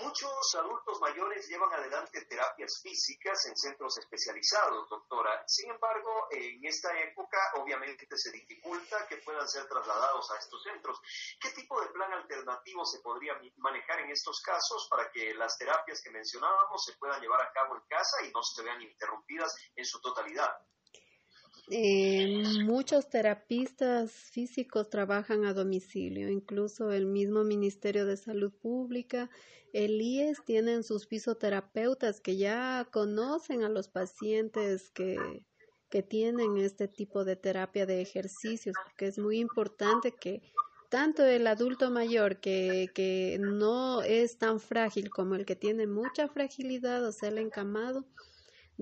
Muchos 0.00 0.54
adultos 0.54 1.00
mayores 1.00 1.48
llevan 1.48 1.72
adelante 1.72 2.24
terapias 2.26 2.80
físicas 2.82 3.46
en 3.46 3.56
centros 3.56 3.98
especializados, 3.98 4.88
doctora. 4.88 5.42
Sin 5.46 5.70
embargo, 5.70 6.28
en 6.30 6.64
esta 6.64 6.98
época 7.00 7.38
obviamente 7.56 8.06
se 8.14 8.30
dificulta 8.30 9.06
que 9.08 9.16
puedan 9.18 9.48
ser 9.48 9.66
trasladados 9.66 10.30
a 10.30 10.38
estos 10.38 10.62
centros. 10.62 11.00
¿Qué 11.40 11.50
tipo 11.50 11.80
de 11.80 11.88
plan 11.88 12.12
alternativo 12.12 12.84
se 12.84 13.00
podría 13.00 13.34
manejar 13.56 14.00
en 14.00 14.10
estos 14.10 14.40
casos 14.42 14.86
para 14.90 15.10
que 15.10 15.34
las 15.34 15.56
terapias 15.58 16.00
que 16.02 16.10
mencionábamos 16.10 16.84
se 16.84 16.96
puedan 16.98 17.20
llevar 17.20 17.40
a 17.40 17.52
cabo 17.52 17.76
en 17.76 17.82
casa 17.88 18.22
y 18.24 18.30
no 18.30 18.42
se 18.42 18.62
vean 18.62 18.82
interrumpidas 18.82 19.54
en 19.74 19.84
su 19.84 20.00
totalidad? 20.00 20.54
Eh, 21.72 22.42
muchos 22.64 23.08
terapistas 23.08 24.10
físicos 24.10 24.90
trabajan 24.90 25.44
a 25.44 25.54
domicilio, 25.54 26.28
incluso 26.28 26.90
el 26.90 27.06
mismo 27.06 27.44
Ministerio 27.44 28.06
de 28.06 28.16
Salud 28.16 28.52
Pública, 28.52 29.30
el 29.72 30.00
IES 30.00 30.44
tienen 30.44 30.82
sus 30.82 31.06
fisioterapeutas 31.06 32.20
que 32.20 32.36
ya 32.36 32.88
conocen 32.90 33.62
a 33.62 33.68
los 33.68 33.86
pacientes 33.86 34.90
que, 34.90 35.16
que 35.88 36.02
tienen 36.02 36.56
este 36.56 36.88
tipo 36.88 37.24
de 37.24 37.36
terapia 37.36 37.86
de 37.86 38.00
ejercicios, 38.00 38.74
porque 38.84 39.06
es 39.06 39.18
muy 39.20 39.38
importante 39.38 40.12
que 40.12 40.42
tanto 40.88 41.24
el 41.24 41.46
adulto 41.46 41.88
mayor 41.92 42.40
que, 42.40 42.90
que 42.94 43.38
no 43.40 44.02
es 44.02 44.38
tan 44.38 44.58
frágil 44.58 45.08
como 45.08 45.36
el 45.36 45.46
que 45.46 45.54
tiene 45.54 45.86
mucha 45.86 46.26
fragilidad, 46.26 47.06
o 47.06 47.12
sea, 47.12 47.28
el 47.28 47.38
encamado, 47.38 48.04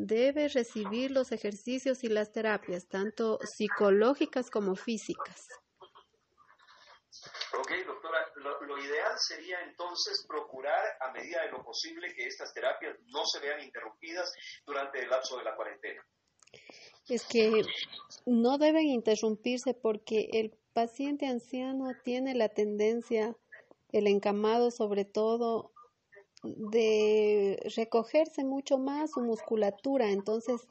debe 0.06 0.48
recibir 0.48 1.10
los 1.10 1.32
ejercicios 1.32 2.04
y 2.04 2.08
las 2.08 2.30
terapias, 2.30 2.86
tanto 2.86 3.38
psicológicas 3.44 4.48
como 4.48 4.76
físicas. 4.76 5.48
Ok, 7.58 7.72
doctora, 7.84 8.18
lo, 8.36 8.78
ideal 8.78 9.12
sería 9.16 9.60
entonces 9.62 10.24
procurar 10.28 10.84
a 11.00 11.10
medida 11.10 11.42
de 11.42 11.50
lo 11.50 11.64
posible 11.64 12.14
que 12.14 12.26
estas 12.26 12.52
terapias 12.54 12.96
no 13.06 13.24
se 13.24 13.40
vean 13.40 13.60
interrumpidas 13.60 14.32
durante 14.64 15.02
el 15.02 15.10
lapso 15.10 15.36
de 15.38 15.44
la 15.44 15.56
cuarentena. 15.56 16.06
Es 17.08 17.26
que 17.26 17.62
no 18.24 18.58
deben 18.58 18.84
interrumpirse 18.84 19.74
porque 19.74 20.28
el 20.32 20.56
paciente 20.74 21.26
anciano 21.26 21.86
tiene 22.04 22.36
la 22.36 22.50
tendencia, 22.50 23.34
el 23.90 24.06
encamado 24.06 24.70
sobre 24.70 25.04
todo, 25.04 25.72
de 26.42 27.60
recogerse 27.76 28.44
mucho 28.44 28.78
más 28.78 29.12
su 29.12 29.20
musculatura. 29.20 30.10
Entonces, 30.10 30.66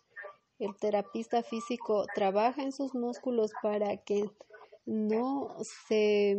el 0.60 0.76
terapista 0.78 1.44
físico 1.44 2.06
trabaja 2.14 2.64
en 2.64 2.72
sus 2.72 2.96
músculos 2.96 3.52
para 3.62 3.98
que 3.98 4.30
no 4.86 5.56
se, 5.88 6.38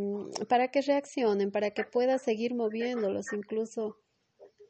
para 0.48 0.68
que 0.68 0.80
reaccionen, 0.82 1.52
para 1.52 1.70
que 1.70 1.84
pueda 1.84 2.18
seguir 2.18 2.54
moviéndolos. 2.54 3.32
Incluso 3.32 3.98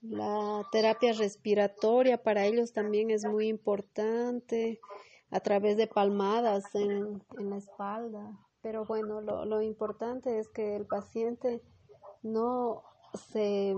la 0.02 0.66
terapia 0.72 1.12
respiratoria 1.12 2.22
para 2.22 2.44
ellos 2.44 2.72
también 2.72 3.10
es 3.10 3.24
muy 3.24 3.48
importante 3.48 4.80
a 5.30 5.40
través 5.40 5.76
de 5.76 5.86
palmadas 5.86 6.74
en, 6.74 7.22
en 7.38 7.50
la 7.50 7.58
espalda. 7.58 8.38
Pero 8.60 8.84
bueno, 8.84 9.20
lo, 9.20 9.44
lo 9.44 9.62
importante 9.62 10.38
es 10.38 10.48
que 10.48 10.74
el 10.74 10.86
paciente 10.86 11.62
no 12.22 12.82
se 13.32 13.74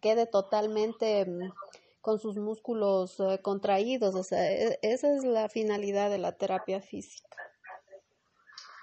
quede 0.00 0.26
totalmente 0.26 1.24
mm, 1.26 1.52
con 2.00 2.18
sus 2.18 2.36
músculos 2.36 3.18
eh, 3.20 3.40
contraídos. 3.42 4.14
O 4.14 4.22
sea, 4.22 4.50
e, 4.50 4.78
esa 4.82 5.14
es 5.14 5.24
la 5.24 5.48
finalidad 5.48 6.10
de 6.10 6.18
la 6.18 6.32
terapia 6.32 6.80
física. 6.80 7.36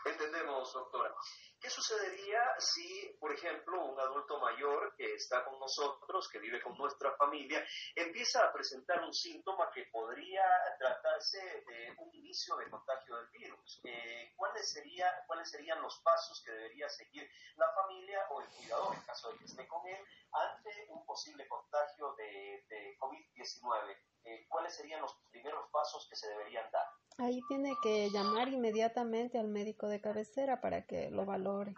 Entendemos, 0.05 0.71
doctora. 0.73 1.13
¿Qué 1.59 1.71
sucedería 1.71 2.39
si, 2.59 3.17
por 3.19 3.33
ejemplo, 3.33 3.85
un 3.85 3.99
adulto 3.99 4.39
mayor 4.39 4.93
que 4.95 5.15
está 5.15 5.43
con 5.43 5.59
nosotros, 5.59 6.29
que 6.29 6.37
vive 6.37 6.61
con 6.61 6.77
nuestra 6.77 7.15
familia, 7.17 7.65
empieza 7.95 8.45
a 8.45 8.53
presentar 8.53 9.03
un 9.03 9.11
síntoma 9.11 9.71
que 9.73 9.87
podría 9.91 10.43
tratarse 10.77 11.39
de 11.65 11.95
un 11.97 12.13
inicio 12.13 12.55
de 12.57 12.69
contagio 12.69 13.15
del 13.15 13.27
virus? 13.29 13.81
Eh, 13.83 14.24
¿cuáles, 14.55 14.71
sería, 14.71 15.11
¿Cuáles 15.27 15.49
serían 15.51 15.81
los 15.81 15.99
pasos 15.99 16.41
que 16.45 16.51
debería 16.51 16.87
seguir 16.87 17.29
la 17.57 17.67
familia 17.73 18.19
o 18.29 18.39
el 18.39 18.47
cuidador, 18.47 18.95
en 18.95 19.01
caso 19.01 19.29
de 19.31 19.37
que 19.39 19.45
esté 19.45 19.67
con 19.67 19.85
él, 19.85 19.97
ante 20.31 20.87
un 20.89 21.05
posible 21.05 21.45
contagio 21.49 22.13
de, 22.15 22.63
de 22.69 22.97
COVID-19? 22.97 23.97
Eh, 24.23 24.45
¿Cuáles 24.47 24.73
serían 24.73 25.01
los 25.01 25.13
primeros 25.29 25.69
pasos 25.71 26.07
que 26.09 26.15
se 26.15 26.29
deberían 26.29 26.71
dar? 26.71 26.85
Ahí 27.17 27.41
tiene 27.49 27.75
que 27.83 28.09
llamar 28.11 28.47
inmediatamente 28.47 29.37
al 29.37 29.49
médico 29.49 29.87
de 29.87 29.99
cabecera 29.99 30.61
para 30.61 30.85
que 30.85 31.11
lo 31.11 31.25
valore, 31.25 31.75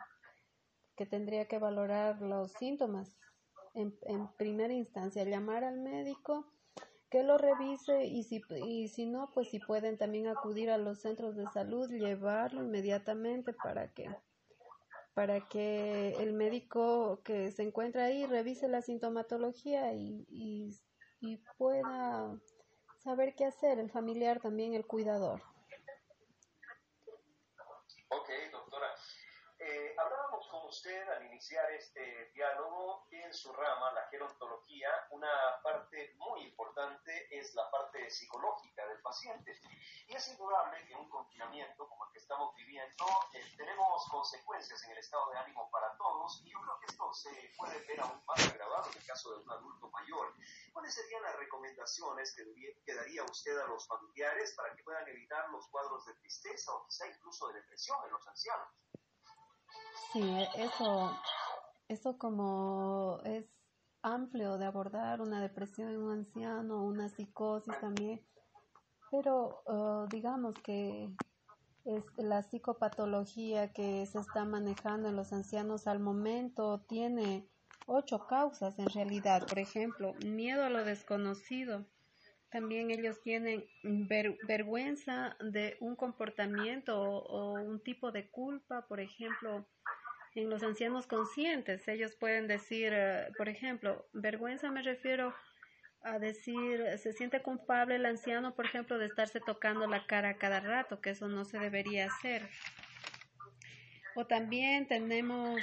que 0.96 1.08
tendría 1.08 1.48
que 1.48 1.58
valorar 1.58 2.22
los 2.22 2.52
síntomas 2.54 3.18
en, 3.74 3.98
en 4.04 4.32
primera 4.36 4.74
instancia, 4.74 5.24
llamar 5.24 5.64
al 5.64 5.80
médico 5.80 6.46
que 7.10 7.24
lo 7.24 7.38
revise 7.38 8.06
y 8.06 8.24
si, 8.24 8.44
y 8.50 8.90
si 8.90 9.06
no, 9.06 9.30
pues 9.34 9.50
si 9.50 9.60
pueden 9.60 9.98
también 9.98 10.28
acudir 10.28 10.70
a 10.70 10.78
los 10.78 11.00
centros 11.02 11.36
de 11.36 11.48
salud, 11.48 11.90
llevarlo 11.90 12.64
inmediatamente 12.64 13.54
para 13.54 13.92
que 13.94 14.10
para 15.14 15.48
que 15.48 16.10
el 16.20 16.34
médico 16.34 17.24
que 17.24 17.52
se 17.52 17.64
encuentra 17.64 18.06
ahí 18.06 18.28
revise 18.28 18.68
la 18.68 18.84
sintomatología 18.84 19.92
y, 19.94 20.28
y, 20.30 20.80
y 21.20 21.38
pueda 21.58 22.40
saber 23.00 23.34
qué 23.36 23.46
hacer, 23.46 23.80
el 23.80 23.90
familiar 23.90 24.40
también, 24.40 24.76
el 24.76 24.86
cuidador. 24.86 25.42
Ok, 28.10 28.30
doctora. 28.52 28.94
Eh, 29.70 29.94
hablábamos 29.98 30.48
con 30.48 30.66
usted 30.66 31.10
al 31.10 31.26
iniciar 31.26 31.70
este 31.72 32.32
diálogo 32.34 33.06
en 33.12 33.34
su 33.34 33.52
rama, 33.52 33.92
la 33.92 34.08
gerontología, 34.08 34.90
una 35.10 35.62
parte 35.62 36.16
muy 36.16 36.44
importante 36.44 37.28
es 37.38 37.54
la 37.54 37.70
parte 37.70 38.10
psicológica 38.10 38.88
del 38.88 39.02
paciente. 39.02 39.60
Y 40.08 40.16
es 40.16 40.26
indudable 40.30 40.86
que 40.88 40.96
un 40.96 41.10
confinamiento 41.10 41.86
como 41.90 42.06
el 42.06 42.14
que 42.14 42.20
estamos 42.20 42.56
viviendo 42.56 43.06
eh, 43.34 43.44
tenemos 43.58 44.08
consecuencias 44.10 44.82
en 44.86 44.92
el 44.92 45.00
estado 45.00 45.32
de 45.32 45.40
ánimo 45.40 45.70
para 45.70 45.98
todos 45.98 46.42
y 46.46 46.50
yo 46.50 46.62
creo 46.62 46.80
que 46.80 46.86
esto 46.86 47.14
se 47.14 47.52
puede 47.58 47.78
ver 47.88 48.00
aún 48.00 48.24
más 48.26 48.48
agravado 48.48 48.90
en 48.90 48.98
el 49.00 49.06
caso 49.06 49.32
de 49.32 49.44
un 49.44 49.52
adulto 49.52 49.90
mayor. 49.90 50.34
¿Cuáles 50.72 50.94
serían 50.94 51.24
las 51.24 51.36
recomendaciones 51.36 52.34
que, 52.34 52.82
que 52.86 52.94
daría 52.96 53.22
usted 53.26 53.58
a 53.58 53.68
los 53.68 53.86
familiares 53.86 54.54
para 54.56 54.74
que 54.74 54.84
puedan 54.84 55.06
evitar 55.10 55.50
los 55.50 55.68
cuadros 55.68 56.06
de 56.06 56.14
tristeza 56.14 56.72
o 56.72 56.86
quizá 56.86 57.06
incluso 57.06 57.50
de 57.50 57.56
depresión 57.56 57.98
en 58.06 58.12
los 58.12 58.26
ancianos? 58.26 58.70
Sí, 60.18 60.24
eso, 60.56 61.16
eso 61.90 62.18
como 62.18 63.22
es 63.24 63.46
amplio 64.02 64.58
de 64.58 64.66
abordar 64.66 65.22
una 65.22 65.40
depresión 65.40 65.90
en 65.90 66.02
un 66.02 66.12
anciano, 66.12 66.84
una 66.84 67.08
psicosis 67.08 67.80
también, 67.80 68.20
pero 69.12 69.62
uh, 69.68 70.08
digamos 70.10 70.56
que 70.64 71.08
es 71.86 72.04
la 72.18 72.42
psicopatología 72.42 73.72
que 73.74 74.08
se 74.08 74.18
está 74.18 74.44
manejando 74.44 75.10
en 75.10 75.16
los 75.16 75.34
ancianos 75.34 75.86
al 75.86 76.00
momento 76.00 76.80
tiene 76.90 77.48
ocho 77.86 78.26
causas 78.26 78.80
en 78.80 78.88
realidad. 78.88 79.46
Por 79.48 79.60
ejemplo, 79.60 80.16
miedo 80.26 80.64
a 80.64 80.72
lo 80.72 80.84
desconocido. 80.84 81.86
También 82.50 82.92
ellos 82.92 83.22
tienen 83.22 83.66
vergüenza 83.84 85.36
de 85.42 85.78
un 85.82 85.96
comportamiento 85.96 86.98
o, 86.98 87.62
un 87.62 87.84
tipo 87.84 88.12
de 88.12 88.30
culpa, 88.32 88.88
por 88.88 89.02
ejemplo, 89.02 89.68
en 90.42 90.50
los 90.50 90.64
ancianos 90.64 91.08
conscientes. 91.08 91.88
Ellos 91.88 92.16
pueden 92.16 92.48
decir, 92.48 92.92
eh, 92.94 93.28
por 93.38 93.50
ejemplo, 93.50 94.08
vergüenza 94.14 94.72
me 94.72 94.82
refiero 94.82 95.34
a 96.04 96.20
decir, 96.20 96.84
se 96.98 97.12
siente 97.14 97.42
culpable 97.42 97.96
el 97.96 98.06
anciano, 98.06 98.56
por 98.56 98.66
ejemplo, 98.66 98.98
de 98.98 99.08
estarse 99.08 99.40
tocando 99.40 99.88
la 99.88 100.06
cara 100.06 100.38
cada 100.38 100.60
rato, 100.60 101.02
que 101.02 101.10
eso 101.10 101.28
no 101.28 101.44
se 101.44 101.60
debería 101.60 102.06
hacer. 102.06 102.48
O 104.16 104.26
también 104.26 104.88
tenemos, 104.88 105.60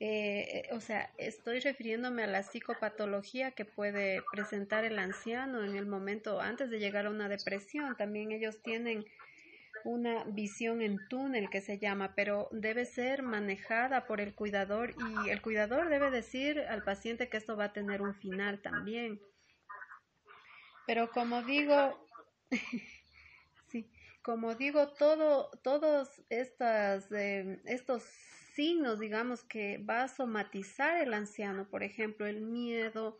eh, 0.00 0.68
o 0.72 0.80
sea, 0.80 1.12
estoy 1.18 1.60
refiriéndome 1.60 2.24
a 2.24 2.26
la 2.26 2.42
psicopatología 2.42 3.52
que 3.52 3.64
puede 3.64 4.22
presentar 4.32 4.84
el 4.84 4.98
anciano 4.98 5.62
en 5.64 5.76
el 5.76 5.86
momento 5.86 6.40
antes 6.40 6.70
de 6.70 6.80
llegar 6.80 7.06
a 7.06 7.10
una 7.10 7.28
depresión. 7.28 7.96
También 7.96 8.32
ellos 8.32 8.62
tienen 8.62 9.04
una 9.88 10.22
visión 10.24 10.82
en 10.82 11.08
túnel 11.08 11.48
que 11.48 11.62
se 11.62 11.78
llama, 11.78 12.12
pero 12.14 12.50
debe 12.52 12.84
ser 12.84 13.22
manejada 13.22 14.06
por 14.06 14.20
el 14.20 14.34
cuidador 14.34 14.94
y 14.98 15.30
el 15.30 15.40
cuidador 15.40 15.88
debe 15.88 16.10
decir 16.10 16.60
al 16.60 16.84
paciente 16.84 17.30
que 17.30 17.38
esto 17.38 17.56
va 17.56 17.64
a 17.64 17.72
tener 17.72 18.02
un 18.02 18.14
final 18.14 18.60
también. 18.60 19.18
Pero 20.86 21.10
como 21.10 21.42
digo, 21.42 22.06
sí, 23.68 23.90
como 24.20 24.54
digo, 24.54 24.88
todo, 24.88 25.50
todos 25.62 26.22
estas, 26.28 27.10
eh, 27.10 27.58
estos 27.64 28.02
signos, 28.54 28.98
digamos, 28.98 29.42
que 29.42 29.78
va 29.78 30.02
a 30.02 30.08
somatizar 30.08 31.00
el 31.00 31.14
anciano, 31.14 31.66
por 31.70 31.82
ejemplo, 31.82 32.26
el 32.26 32.42
miedo, 32.42 33.18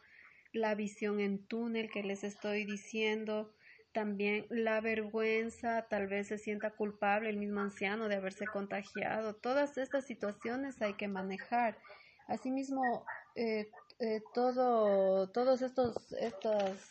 la 0.53 0.75
visión 0.75 1.19
en 1.19 1.47
túnel 1.47 1.91
que 1.91 2.03
les 2.03 2.25
estoy 2.25 2.67
diciendo, 2.67 3.55
también 3.93 4.47
la 4.51 4.81
vergüenza, 4.81 5.87
tal 5.89 6.07
vez 6.07 6.29
se 6.29 6.39
sienta 6.39 6.71
culpable 6.71 7.31
el 7.31 7.37
mismo 7.37 7.61
anciano 7.61 8.09
de 8.09 8.17
haberse 8.17 8.47
contagiado. 8.47 9.35
Todas 9.35 9.79
estas 9.79 10.05
situaciones 10.07 10.81
hay 10.83 10.95
que 10.95 11.09
manejar. 11.09 11.79
Asimismo, 12.27 13.05
eh, 13.35 13.71
eh, 14.01 14.21
todo, 14.35 15.31
todos 15.31 15.63
estos, 15.63 16.13
estas, 16.13 16.91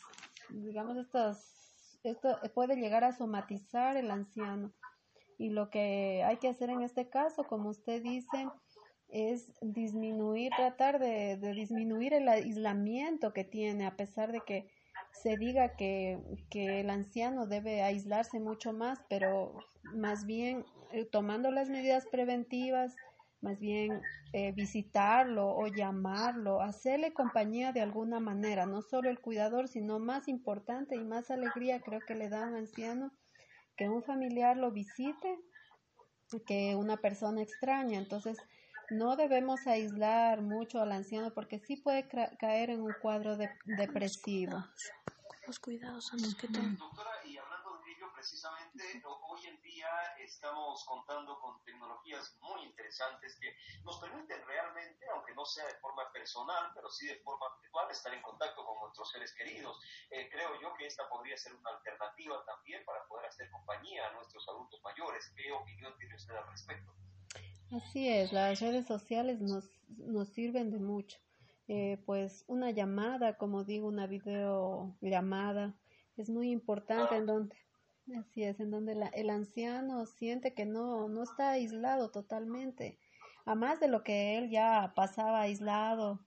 digamos, 0.50 0.96
estas, 0.96 2.00
esto 2.02 2.38
puede 2.54 2.76
llegar 2.76 3.04
a 3.04 3.12
somatizar 3.12 3.96
el 3.96 4.10
anciano. 4.10 4.72
Y 5.38 5.50
lo 5.50 5.70
que 5.70 6.24
hay 6.24 6.38
que 6.38 6.48
hacer 6.48 6.70
en 6.70 6.82
este 6.82 7.08
caso, 7.08 7.44
como 7.44 7.68
usted 7.70 8.02
dice, 8.02 8.48
es 9.08 9.52
disminuir, 9.60 10.52
tratar 10.56 10.98
de 10.98 11.36
disminuir 11.54 12.12
el 12.12 12.28
aislamiento 12.28 13.32
que 13.32 13.44
tiene, 13.44 13.86
a 13.86 13.96
pesar 13.96 14.32
de 14.32 14.40
que 14.40 14.68
se 15.12 15.36
diga 15.36 15.76
que, 15.76 16.18
que, 16.50 16.80
el 16.80 16.90
anciano 16.90 17.46
debe 17.46 17.82
aislarse 17.82 18.40
mucho 18.40 18.72
más, 18.72 19.00
pero 19.08 19.52
más 19.82 20.26
bien 20.26 20.64
eh, 20.92 21.04
tomando 21.04 21.50
las 21.50 21.68
medidas 21.68 22.06
preventivas, 22.06 22.94
más 23.40 23.58
bien 23.58 24.00
eh, 24.32 24.52
visitarlo 24.52 25.48
o 25.48 25.66
llamarlo, 25.68 26.60
hacerle 26.60 27.12
compañía 27.12 27.72
de 27.72 27.80
alguna 27.80 28.20
manera, 28.20 28.66
no 28.66 28.82
solo 28.82 29.10
el 29.10 29.20
cuidador, 29.20 29.68
sino 29.68 29.98
más 29.98 30.28
importante 30.28 30.96
y 30.96 31.04
más 31.04 31.30
alegría 31.30 31.80
creo 31.80 32.04
que 32.04 32.14
le 32.14 32.28
da 32.28 32.42
a 32.42 32.48
un 32.48 32.56
anciano 32.56 33.12
que 33.76 33.88
un 33.88 34.02
familiar 34.02 34.56
lo 34.56 34.72
visite 34.72 35.38
que 36.46 36.76
una 36.76 36.98
persona 36.98 37.42
extraña. 37.42 37.98
Entonces, 37.98 38.38
no 38.90 39.16
debemos 39.16 39.66
aislar 39.66 40.40
mucho 40.40 40.80
al 40.80 40.92
anciano 40.92 41.32
porque 41.32 41.58
sí 41.58 41.76
puede 41.76 42.08
caer 42.08 42.70
en 42.70 42.82
un 42.82 42.94
cuadro 43.02 43.36
de 43.36 43.50
depresivo. 43.64 44.64
Los 45.46 45.58
cuidados 45.58 46.12
antes 46.12 46.34
que 46.34 46.48
todo. 46.48 46.62
Doctora, 46.76 47.24
y 47.24 47.38
hablando 47.38 47.78
de 47.78 47.92
ello, 47.92 48.12
precisamente 48.14 49.02
hoy 49.22 49.46
en 49.46 49.60
día 49.62 49.88
estamos 50.18 50.84
contando 50.84 51.38
con 51.40 51.62
tecnologías 51.64 52.36
muy 52.40 52.64
interesantes 52.64 53.38
que 53.40 53.56
nos 53.82 53.98
permiten 53.98 54.44
realmente, 54.46 55.06
aunque 55.08 55.34
no 55.34 55.46
sea 55.46 55.66
de 55.66 55.74
forma 55.76 56.10
personal, 56.12 56.70
pero 56.74 56.90
sí 56.90 57.06
de 57.06 57.16
forma 57.20 57.46
virtual, 57.62 57.90
estar 57.90 58.12
en 58.12 58.20
contacto 58.20 58.64
con 58.64 58.78
nuestros 58.80 59.10
seres 59.10 59.32
queridos. 59.34 59.80
Eh, 60.10 60.28
creo 60.30 60.60
yo 60.60 60.74
que 60.74 60.86
esta 60.86 61.08
podría 61.08 61.36
ser 61.38 61.54
una 61.54 61.70
alternativa 61.70 62.44
también 62.44 62.84
para 62.84 63.06
poder 63.06 63.26
hacer 63.26 63.50
compañía 63.50 64.06
a 64.06 64.12
nuestros 64.12 64.46
adultos 64.48 64.82
mayores. 64.82 65.32
¿Qué 65.34 65.50
opinión 65.50 65.96
tiene 65.96 66.14
usted 66.14 66.34
al 66.34 66.46
respecto? 66.48 66.92
Así 67.70 68.08
es, 68.08 68.32
las 68.32 68.60
redes 68.60 68.86
sociales 68.86 69.40
nos, 69.40 69.70
nos 69.88 70.28
sirven 70.28 70.70
de 70.70 70.78
mucho. 70.78 71.18
Eh, 71.66 71.98
pues 72.06 72.44
una 72.46 72.70
llamada, 72.70 73.36
como 73.36 73.62
digo, 73.62 73.88
una 73.88 74.06
videollamada, 74.06 75.76
es 76.16 76.30
muy 76.30 76.50
importante 76.50 77.16
en 77.16 77.26
donde, 77.26 77.54
así 78.18 78.42
es, 78.42 78.58
en 78.58 78.70
donde 78.70 78.96
el 79.12 79.28
anciano 79.28 80.06
siente 80.06 80.54
que 80.54 80.64
no, 80.64 81.08
no 81.08 81.22
está 81.22 81.50
aislado 81.50 82.10
totalmente, 82.10 82.98
a 83.44 83.54
más 83.54 83.80
de 83.80 83.88
lo 83.88 84.02
que 84.02 84.38
él 84.38 84.48
ya 84.48 84.94
pasaba 84.96 85.42
aislado, 85.42 86.20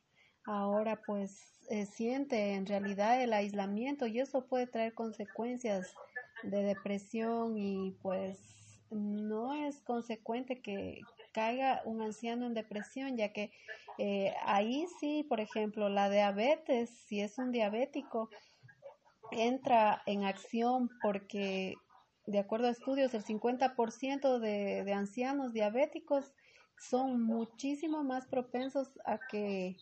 ahora 0.45 1.01
pues 1.05 1.41
eh, 1.69 1.87
siente 1.87 2.53
en 2.53 2.67
realidad 2.67 3.21
el 3.21 3.33
aislamiento 3.33 4.05
y 4.05 4.19
eso 4.19 4.47
puede 4.47 4.67
traer 4.67 4.93
consecuencias 4.93 5.95
de 6.43 6.63
depresión 6.63 7.57
y 7.57 7.97
pues 8.01 8.39
no 8.91 9.53
es 9.53 9.81
consecuente 9.81 10.61
que, 10.61 11.01
caiga 11.31 11.81
un 11.85 12.01
anciano 12.01 12.45
en 12.45 12.53
depresión, 12.53 13.17
ya 13.17 13.33
que 13.33 13.51
eh, 13.97 14.33
ahí 14.43 14.85
sí, 14.99 15.25
por 15.27 15.39
ejemplo, 15.39 15.89
la 15.89 16.09
diabetes, 16.09 16.89
si 17.07 17.21
es 17.21 17.37
un 17.37 17.51
diabético, 17.51 18.29
entra 19.31 20.01
en 20.05 20.23
acción 20.23 20.89
porque, 21.01 21.77
de 22.25 22.39
acuerdo 22.39 22.67
a 22.67 22.71
estudios, 22.71 23.13
el 23.13 23.23
50% 23.23 24.39
de, 24.39 24.83
de 24.83 24.93
ancianos 24.93 25.53
diabéticos 25.53 26.33
son 26.77 27.21
muchísimo 27.21 28.03
más 28.03 28.27
propensos 28.27 28.99
a 29.05 29.19
que 29.29 29.77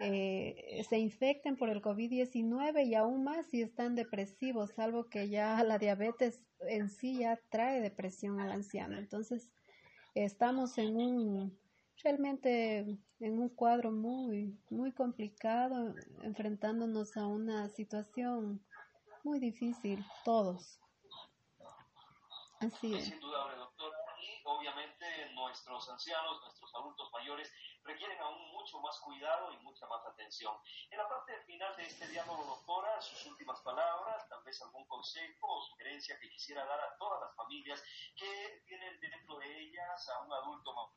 eh, 0.00 0.84
se 0.88 0.98
infecten 0.98 1.56
por 1.56 1.68
el 1.68 1.80
COVID-19 1.80 2.86
y 2.86 2.94
aún 2.94 3.24
más 3.24 3.46
si 3.46 3.62
están 3.62 3.94
depresivos, 3.94 4.72
salvo 4.74 5.08
que 5.08 5.28
ya 5.28 5.62
la 5.62 5.78
diabetes 5.78 6.42
en 6.60 6.88
sí 6.88 7.18
ya 7.18 7.40
trae 7.48 7.80
depresión 7.80 8.40
al 8.40 8.50
anciano. 8.50 8.98
Entonces, 8.98 9.52
estamos 10.14 10.78
en 10.78 10.96
un 10.96 11.58
realmente 12.02 12.98
en 13.20 13.38
un 13.38 13.48
cuadro 13.48 13.90
muy 13.90 14.58
muy 14.70 14.92
complicado 14.92 15.94
enfrentándonos 16.22 17.16
a 17.16 17.26
una 17.26 17.68
situación 17.68 18.64
muy 19.22 19.38
difícil 19.38 20.04
todos 20.24 20.80
así 22.60 22.94
es. 22.94 23.04
Sin 23.04 23.20
duda, 23.20 23.54
doctora. 23.56 23.96
Y 24.20 24.42
obviamente 24.44 25.04
nuestros 25.34 25.88
ancianos, 25.88 26.40
nuestros 26.42 26.74
adultos 26.74 27.10
mayores 27.12 27.52
requieren 27.84 28.18
aún 28.20 28.50
mucho 28.52 28.80
más 28.80 28.98
cuidado 29.00 29.52
y 29.52 29.58
mucha 29.58 29.86
más 29.86 30.04
atención. 30.06 30.54
En 30.90 30.98
la 30.98 31.08
parte 31.08 31.38
final 31.46 31.76
de 31.76 31.84
este 31.84 32.08
diálogo, 32.08 32.44
doctora, 32.44 33.00
sus 33.00 33.26
últimas 33.26 33.60
palabras, 33.60 34.28
tal 34.28 34.42
vez 34.42 34.60
algún 34.62 34.86
consejo 34.86 35.46
o 35.46 35.62
sugerencia 35.62 36.18
que 36.18 36.30
quisiera 36.30 36.64
dar 36.64 36.80
a 36.80 36.96
todas 36.96 37.20
las 37.20 37.36
familias 37.36 37.82
que 38.16 38.62
tienen 38.66 38.98
dentro 39.00 39.38
de 39.38 39.60
ellas 39.60 40.08
a 40.08 40.22
un 40.24 40.32
adulto 40.32 40.94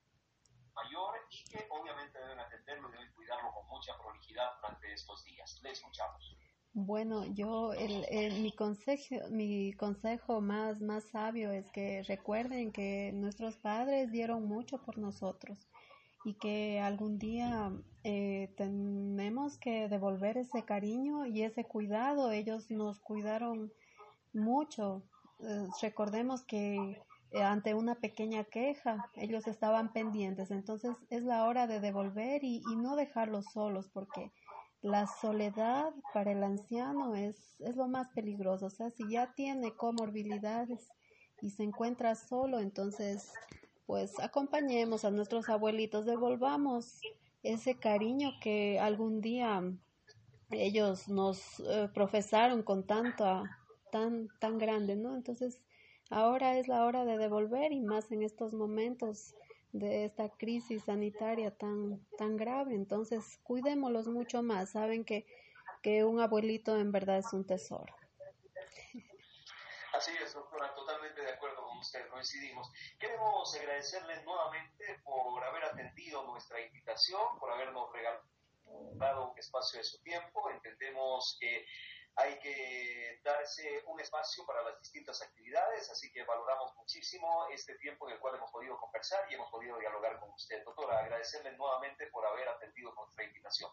mayor 0.73 1.15
y 1.29 1.43
que 1.49 1.67
obviamente 1.69 2.19
deben 2.19 2.39
atenderlo 2.39 2.89
y 2.89 2.91
deben 2.93 3.13
cuidarlo 3.13 3.51
con 3.51 3.67
mucha 3.67 3.97
prolijidad 3.97 4.55
durante 4.61 4.93
estos 4.93 5.23
días. 5.23 5.59
Le 5.63 5.71
escuchamos. 5.71 6.37
Bueno, 6.73 7.25
yo 7.33 7.73
el, 7.73 8.39
mi 8.39 8.51
consejo 8.51 9.15
mi 9.31 9.73
consejo 9.73 10.41
más 10.41 10.79
más 10.79 11.05
sabio 11.09 11.51
es 11.51 11.71
que 11.71 12.03
recuerden 12.03 12.71
que 12.71 13.11
nuestros 13.13 13.57
padres 13.57 14.11
dieron 14.11 14.45
mucho 14.45 14.79
por 14.83 14.99
nosotros 14.99 15.67
y 16.27 16.33
que 16.33 16.81
algún 16.81 17.19
día 17.19 17.71
eh, 18.03 18.53
tenemos 18.57 19.57
que 19.57 19.87
devolver 19.87 20.37
ese 20.37 20.65
cariño 20.65 21.25
y 21.25 21.43
ese 21.43 21.63
cuidado. 21.63 22.31
Ellos 22.31 22.69
nos 22.69 22.99
cuidaron 22.99 23.71
mucho. 24.33 25.03
Eh, 25.39 25.67
recordemos 25.81 26.43
que 26.43 27.01
eh, 27.31 27.41
ante 27.41 27.73
una 27.75 27.95
pequeña 27.95 28.43
queja 28.43 29.09
ellos 29.15 29.47
estaban 29.47 29.93
pendientes. 29.93 30.51
Entonces 30.51 30.97
es 31.09 31.23
la 31.23 31.45
hora 31.45 31.65
de 31.65 31.79
devolver 31.79 32.43
y, 32.43 32.61
y 32.69 32.75
no 32.75 32.97
dejarlos 32.97 33.45
solos 33.53 33.87
porque 33.93 34.33
la 34.81 35.07
soledad 35.07 35.93
para 36.13 36.33
el 36.33 36.43
anciano 36.43 37.15
es, 37.15 37.55
es 37.59 37.77
lo 37.77 37.87
más 37.87 38.09
peligroso. 38.09 38.65
O 38.65 38.69
sea, 38.69 38.91
si 38.91 39.09
ya 39.09 39.33
tiene 39.33 39.71
comorbilidades 39.77 40.89
y 41.41 41.51
se 41.51 41.63
encuentra 41.63 42.15
solo, 42.15 42.59
entonces 42.59 43.31
pues 43.87 44.19
acompañemos 44.19 45.05
a 45.05 45.11
nuestros 45.11 45.49
abuelitos, 45.49 46.05
devolvamos 46.05 46.99
ese 47.41 47.79
cariño 47.79 48.31
que 48.41 48.79
algún 48.79 49.21
día 49.21 49.63
ellos 50.51 51.07
nos 51.07 51.61
eh, 51.61 51.89
profesaron 51.93 52.63
con 52.63 52.85
tanto 52.85 53.43
tan 53.89 54.27
tan 54.39 54.57
grande, 54.57 54.97
¿no? 54.97 55.15
Entonces, 55.15 55.61
ahora 56.09 56.57
es 56.59 56.67
la 56.67 56.85
hora 56.85 57.05
de 57.05 57.17
devolver 57.17 57.71
y 57.71 57.79
más 57.79 58.11
en 58.11 58.23
estos 58.23 58.53
momentos 58.53 59.33
de 59.71 60.03
esta 60.03 60.29
crisis 60.29 60.83
sanitaria 60.83 61.51
tan 61.51 62.05
tan 62.17 62.35
grave, 62.35 62.75
entonces 62.75 63.39
cuidémoslos 63.43 64.07
mucho 64.09 64.43
más, 64.43 64.71
saben 64.71 65.05
que 65.05 65.25
que 65.81 66.03
un 66.03 66.19
abuelito 66.19 66.77
en 66.77 66.91
verdad 66.91 67.19
es 67.19 67.31
un 67.31 67.45
tesoro. 67.45 67.95
Así 69.93 70.11
es, 70.21 70.33
doctora, 70.33 70.73
totalmente 70.75 71.21
de 71.21 71.31
acuerdo 71.31 71.66
coincidimos. 72.09 72.71
Queremos 72.99 73.55
agradecerles 73.55 74.23
nuevamente 74.25 74.99
por 75.03 75.43
haber 75.43 75.63
atendido 75.65 76.23
nuestra 76.23 76.59
invitación, 76.61 77.39
por 77.39 77.51
habernos 77.51 77.91
regalado 77.91 79.31
un 79.31 79.39
espacio 79.39 79.79
de 79.79 79.83
su 79.83 80.01
tiempo. 80.01 80.49
Entendemos 80.49 81.37
que 81.39 81.65
hay 82.15 82.39
que 82.39 83.19
darse 83.23 83.83
un 83.85 83.99
espacio 83.99 84.43
para 84.45 84.63
las 84.63 84.79
distintas 84.79 85.21
actividades, 85.21 85.89
así 85.91 86.11
que 86.11 86.23
valoramos 86.23 86.75
muchísimo 86.75 87.47
este 87.53 87.75
tiempo 87.75 88.07
en 88.07 88.15
el 88.15 88.19
cual 88.19 88.35
hemos 88.35 88.51
podido 88.51 88.77
conversar 88.79 89.31
y 89.31 89.35
hemos 89.35 89.51
podido 89.51 89.77
dialogar 89.77 90.19
con 90.19 90.31
usted. 90.31 90.63
Doctora, 90.65 90.99
agradecerle 90.99 91.55
nuevamente 91.57 92.07
por 92.07 92.25
haber 92.25 92.49
atendido 92.49 92.91
nuestra 92.95 93.23
invitación. 93.23 93.69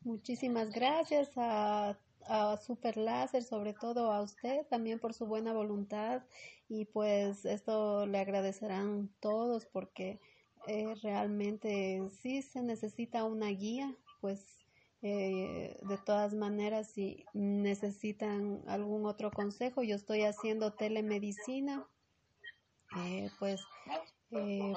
Muchísimas 0.00 0.70
gracias 0.70 1.30
a 1.36 1.98
a 2.28 2.56
Super 2.56 2.96
Láser, 2.96 3.42
sobre 3.42 3.72
todo 3.72 4.12
a 4.12 4.22
usted 4.22 4.66
también 4.66 4.98
por 4.98 5.14
su 5.14 5.26
buena 5.26 5.52
voluntad 5.52 6.22
y 6.68 6.84
pues 6.86 7.44
esto 7.44 8.06
le 8.06 8.18
agradecerán 8.18 9.08
todos 9.20 9.66
porque 9.66 10.20
eh, 10.66 10.94
realmente 11.02 12.02
sí 12.10 12.42
se 12.42 12.62
necesita 12.62 13.24
una 13.24 13.48
guía, 13.48 13.96
pues 14.20 14.66
eh, 15.02 15.78
de 15.82 15.98
todas 15.98 16.34
maneras 16.34 16.90
si 16.90 17.24
necesitan 17.32 18.62
algún 18.66 19.06
otro 19.06 19.30
consejo, 19.30 19.82
yo 19.82 19.94
estoy 19.94 20.24
haciendo 20.24 20.72
telemedicina, 20.72 21.86
eh, 22.98 23.30
pues... 23.38 23.60
Eh, 24.32 24.74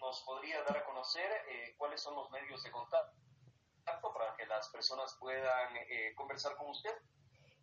¿Nos 0.00 0.22
podría 0.22 0.62
dar 0.62 0.76
a 0.76 0.84
conocer 0.84 1.30
cuáles 1.76 2.00
son 2.00 2.14
los 2.14 2.30
medios 2.30 2.62
de 2.62 2.70
contacto? 2.70 3.27
Para 4.02 4.36
que 4.36 4.46
las 4.46 4.68
personas 4.68 5.16
puedan 5.18 5.76
eh, 5.76 6.14
conversar 6.14 6.56
con 6.56 6.70
usted? 6.70 6.92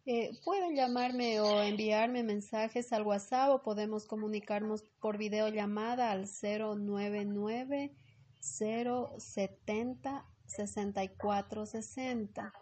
Eh, 0.07 0.37
pueden 0.43 0.75
llamarme 0.75 1.39
o 1.39 1.63
enviarme 1.63 2.21
mensajes 2.21 2.93
al 2.93 3.01
WhatsApp 3.01 3.49
o 3.49 3.63
podemos 3.63 4.05
comunicarnos 4.05 4.83
por 4.99 5.17
videollamada 5.17 6.11
al 6.11 6.27
099 6.27 7.91
070 8.39 10.25
6460. 10.45 12.53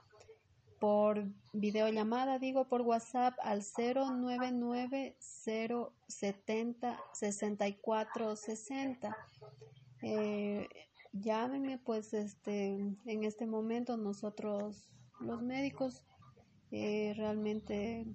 Por 0.80 1.26
videollamada, 1.52 2.40
digo 2.40 2.70
por 2.70 2.80
WhatsApp 2.82 3.38
al 3.42 3.62
099 3.62 5.18
070 5.20 7.04
6460. 7.14 9.18
Eh, 10.02 10.70
llámenme, 11.14 11.78
pues 11.78 12.14
este, 12.14 12.68
en 13.06 13.24
este 13.24 13.46
momento 13.46 13.98
nosotros 13.98 14.90
los 15.20 15.42
médicos 15.42 16.04
eh, 16.72 17.14
realmente 17.16 18.06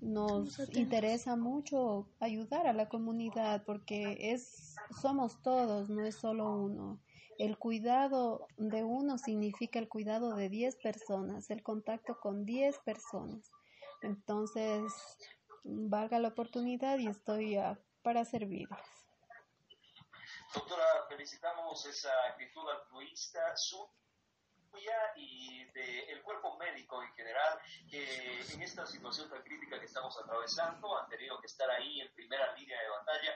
nos 0.00 0.58
interesa 0.76 1.36
mucho 1.36 2.08
ayudar 2.20 2.66
a 2.66 2.72
la 2.72 2.88
comunidad 2.88 3.64
porque 3.64 4.32
es 4.32 4.74
somos 5.00 5.40
todos, 5.42 5.88
no 5.88 6.04
es 6.04 6.16
solo 6.16 6.52
uno. 6.52 7.00
El 7.38 7.56
cuidado 7.56 8.46
de 8.58 8.84
uno 8.84 9.16
significa 9.16 9.78
el 9.78 9.88
cuidado 9.88 10.34
de 10.36 10.48
10 10.48 10.76
personas, 10.76 11.50
el 11.50 11.62
contacto 11.62 12.18
con 12.20 12.44
10 12.44 12.78
personas. 12.80 13.50
Entonces, 14.02 14.92
valga 15.64 16.18
la 16.18 16.28
oportunidad 16.28 16.98
y 16.98 17.06
estoy 17.06 17.56
para 18.02 18.24
servirles. 18.24 19.01
Doctora, 20.54 21.06
felicitamos 21.08 21.86
esa 21.86 22.12
actitud 22.26 22.68
altruista 22.68 23.56
suya 23.56 23.88
y 25.16 25.64
del 25.72 26.22
cuerpo 26.22 26.58
médico 26.58 27.02
en 27.02 27.10
general, 27.14 27.58
que 27.88 28.40
en 28.40 28.62
esta 28.62 28.84
situación 28.86 29.30
tan 29.30 29.42
crítica 29.42 29.78
que 29.80 29.86
estamos 29.86 30.14
atravesando 30.18 30.98
han 30.98 31.08
tenido 31.08 31.40
que 31.40 31.46
estar 31.46 31.70
ahí 31.70 32.02
en 32.02 32.12
primera 32.12 32.54
línea 32.54 32.80
de 32.82 32.88
batalla 32.88 33.34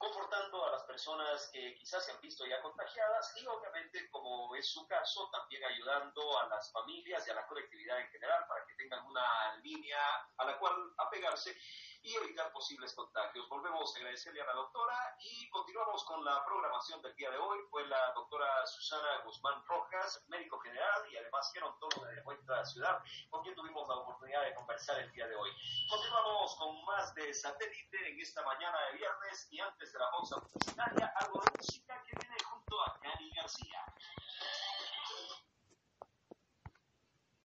confortando 0.00 0.64
a 0.64 0.70
las 0.70 0.82
personas 0.84 1.50
que 1.52 1.74
quizás 1.74 2.02
se 2.06 2.10
han 2.10 2.20
visto 2.22 2.46
ya 2.46 2.62
contagiadas 2.62 3.34
y 3.36 3.46
obviamente, 3.46 4.08
como 4.10 4.56
es 4.56 4.66
su 4.66 4.86
caso, 4.88 5.28
también 5.30 5.62
ayudando 5.62 6.38
a 6.40 6.48
las 6.48 6.72
familias 6.72 7.26
y 7.26 7.30
a 7.30 7.34
la 7.34 7.46
colectividad 7.46 8.00
en 8.00 8.08
general 8.08 8.46
para 8.48 8.64
que 8.64 8.74
tengan 8.76 9.04
una 9.04 9.56
línea 9.56 10.00
a 10.38 10.44
la 10.46 10.58
cual 10.58 10.74
apegarse 10.96 11.54
y 12.02 12.14
evitar 12.14 12.52
posibles 12.52 12.94
contagios. 12.94 13.48
Volvemos 13.48 13.94
a 13.94 13.98
agradecerle 13.98 14.40
a 14.42 14.46
la 14.46 14.54
doctora 14.54 15.16
y 15.18 15.48
continuamos 15.50 16.04
con 16.04 16.24
la 16.24 16.44
programación 16.44 17.02
del 17.02 17.14
día 17.14 17.30
de 17.30 17.38
hoy. 17.38 17.58
Fue 17.70 17.86
la 17.86 18.12
doctora 18.14 18.66
Susana 18.66 19.22
Guzmán 19.24 19.64
Rojas, 19.66 20.24
médico 20.28 20.58
general 20.60 21.02
y 21.10 21.16
además 21.16 21.50
gerontóloga 21.52 22.08
de 22.08 22.22
nuestra 22.22 22.64
ciudad, 22.64 23.02
con 23.28 23.42
quien 23.42 23.54
tuvimos 23.54 23.86
la 23.88 23.96
oportunidad 23.96 24.42
de 24.44 24.54
conversar 24.54 24.98
el 25.00 25.12
día 25.12 25.26
de 25.26 25.36
hoy. 25.36 25.50
Continuamos 25.88 26.56
con 26.56 26.84
más 26.84 27.14
de 27.14 27.34
satélite 27.34 28.08
en 28.08 28.20
esta 28.20 28.42
mañana 28.44 28.78
de 28.86 28.98
viernes 28.98 29.48
y 29.50 29.60
antes 29.60 29.92
de 29.92 29.98
la 29.98 30.10
pausa 30.10 30.40
publicitaria, 30.40 31.12
algo 31.16 31.40
de 31.40 31.50
música 31.58 32.02
que 32.04 32.16
viene 32.18 32.36
junto 32.44 32.82
a 32.82 32.98
Cani 33.00 33.30
García. 33.34 33.84